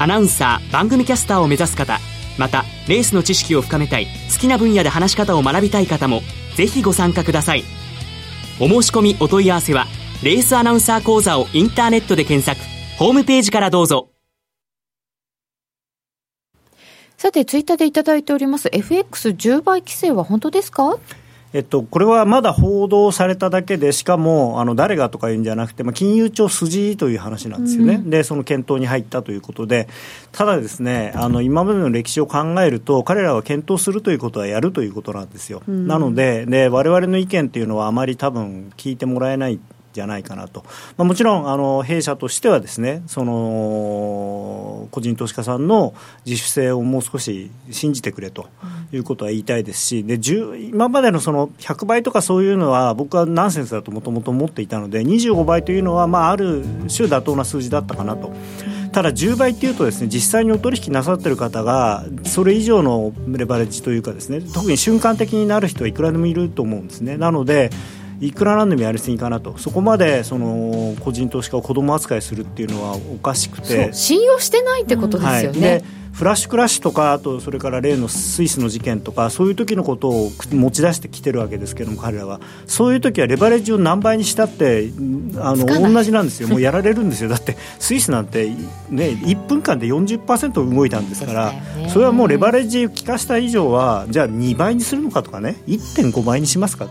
[0.00, 2.00] アナウンサー番組キャスターを目指す方
[2.36, 6.22] またレースの知識を深めたい好きな分野で話し方を学びたい方も
[6.56, 7.62] ぜひご参加ください。
[8.58, 9.86] お申し込みお問い合わせは
[10.24, 12.60] レースアナウンサー講座をインターネットで検索。
[12.98, 14.08] ホームページからどうぞ。
[17.20, 18.68] さて、ツイッターでいただいております。
[18.68, 20.98] FX10 倍規制は本当ですか？
[21.52, 28.08] えっと、これはまだ報道されただけで、しかもあの誰がとかいうんじゃなくて、まあ、金融庁筋という話なんですよね、うん。
[28.08, 29.86] でその検討に入ったということで、
[30.32, 39.60] ただですね、あの今までの歴史を考えると、彼らは検討するということはやるということなんですよ、なのでで、われわれの意見っていうのは、あまり多分聞いてもらえない。
[39.92, 40.64] じゃないかなと、
[40.96, 48.48] まあ、もちろんあの弊社としてはですねその個人投資家さんの自主性をもう少し信じてくれと
[48.92, 56.62] いうことは言いたいですしで10今までのその100倍とかそういうのは僕はナンセンスだともともと思っていたので25倍というのは、まあ、ある
[56.94, 58.32] 種妥当な数字だったかなと。
[58.92, 67.16] ただ10倍っていうとですね実際にお取引なさってる方がそれ以上のレバレッジというかですね特に瞬間的になる人はいくらでもいると思うんですね。
[67.16, 67.70] なので
[68.20, 69.56] いくらなんでもやりすぎかなと。
[69.58, 73.92] そこまでその個人投資家を子供扱いするっていうのはおかしくて。
[73.92, 75.68] 信用してないってことですよね。
[75.68, 82.40] はい、でフラッシュクラッシュとかあとそれから例のスイスの事件とかそういう時のことを持ち出してきてるわけですけども彼らは。
[82.66, 84.90] そういう時はレバレッジを何倍にしたって
[85.38, 86.48] あの同じなんですよ。
[86.48, 87.30] もうやられるんですよ。
[87.30, 88.48] だってスイスなんて、
[88.90, 91.54] ね、1分間で40%動いたんですから
[91.88, 95.56] それはもうレバレッジを効かした以上はじゃあ2倍にするのかとかね。
[95.66, 96.86] 1.5倍にしますか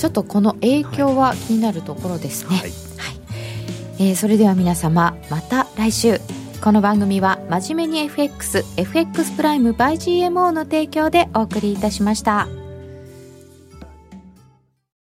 [0.00, 2.56] ちょっとこの影響は気になるところですね。
[2.56, 2.70] はいはい
[3.98, 6.20] えーそれでは皆様また来週
[6.62, 12.59] この番組は真面目に FX FX プライム by GMO の提供でお送りいたしました。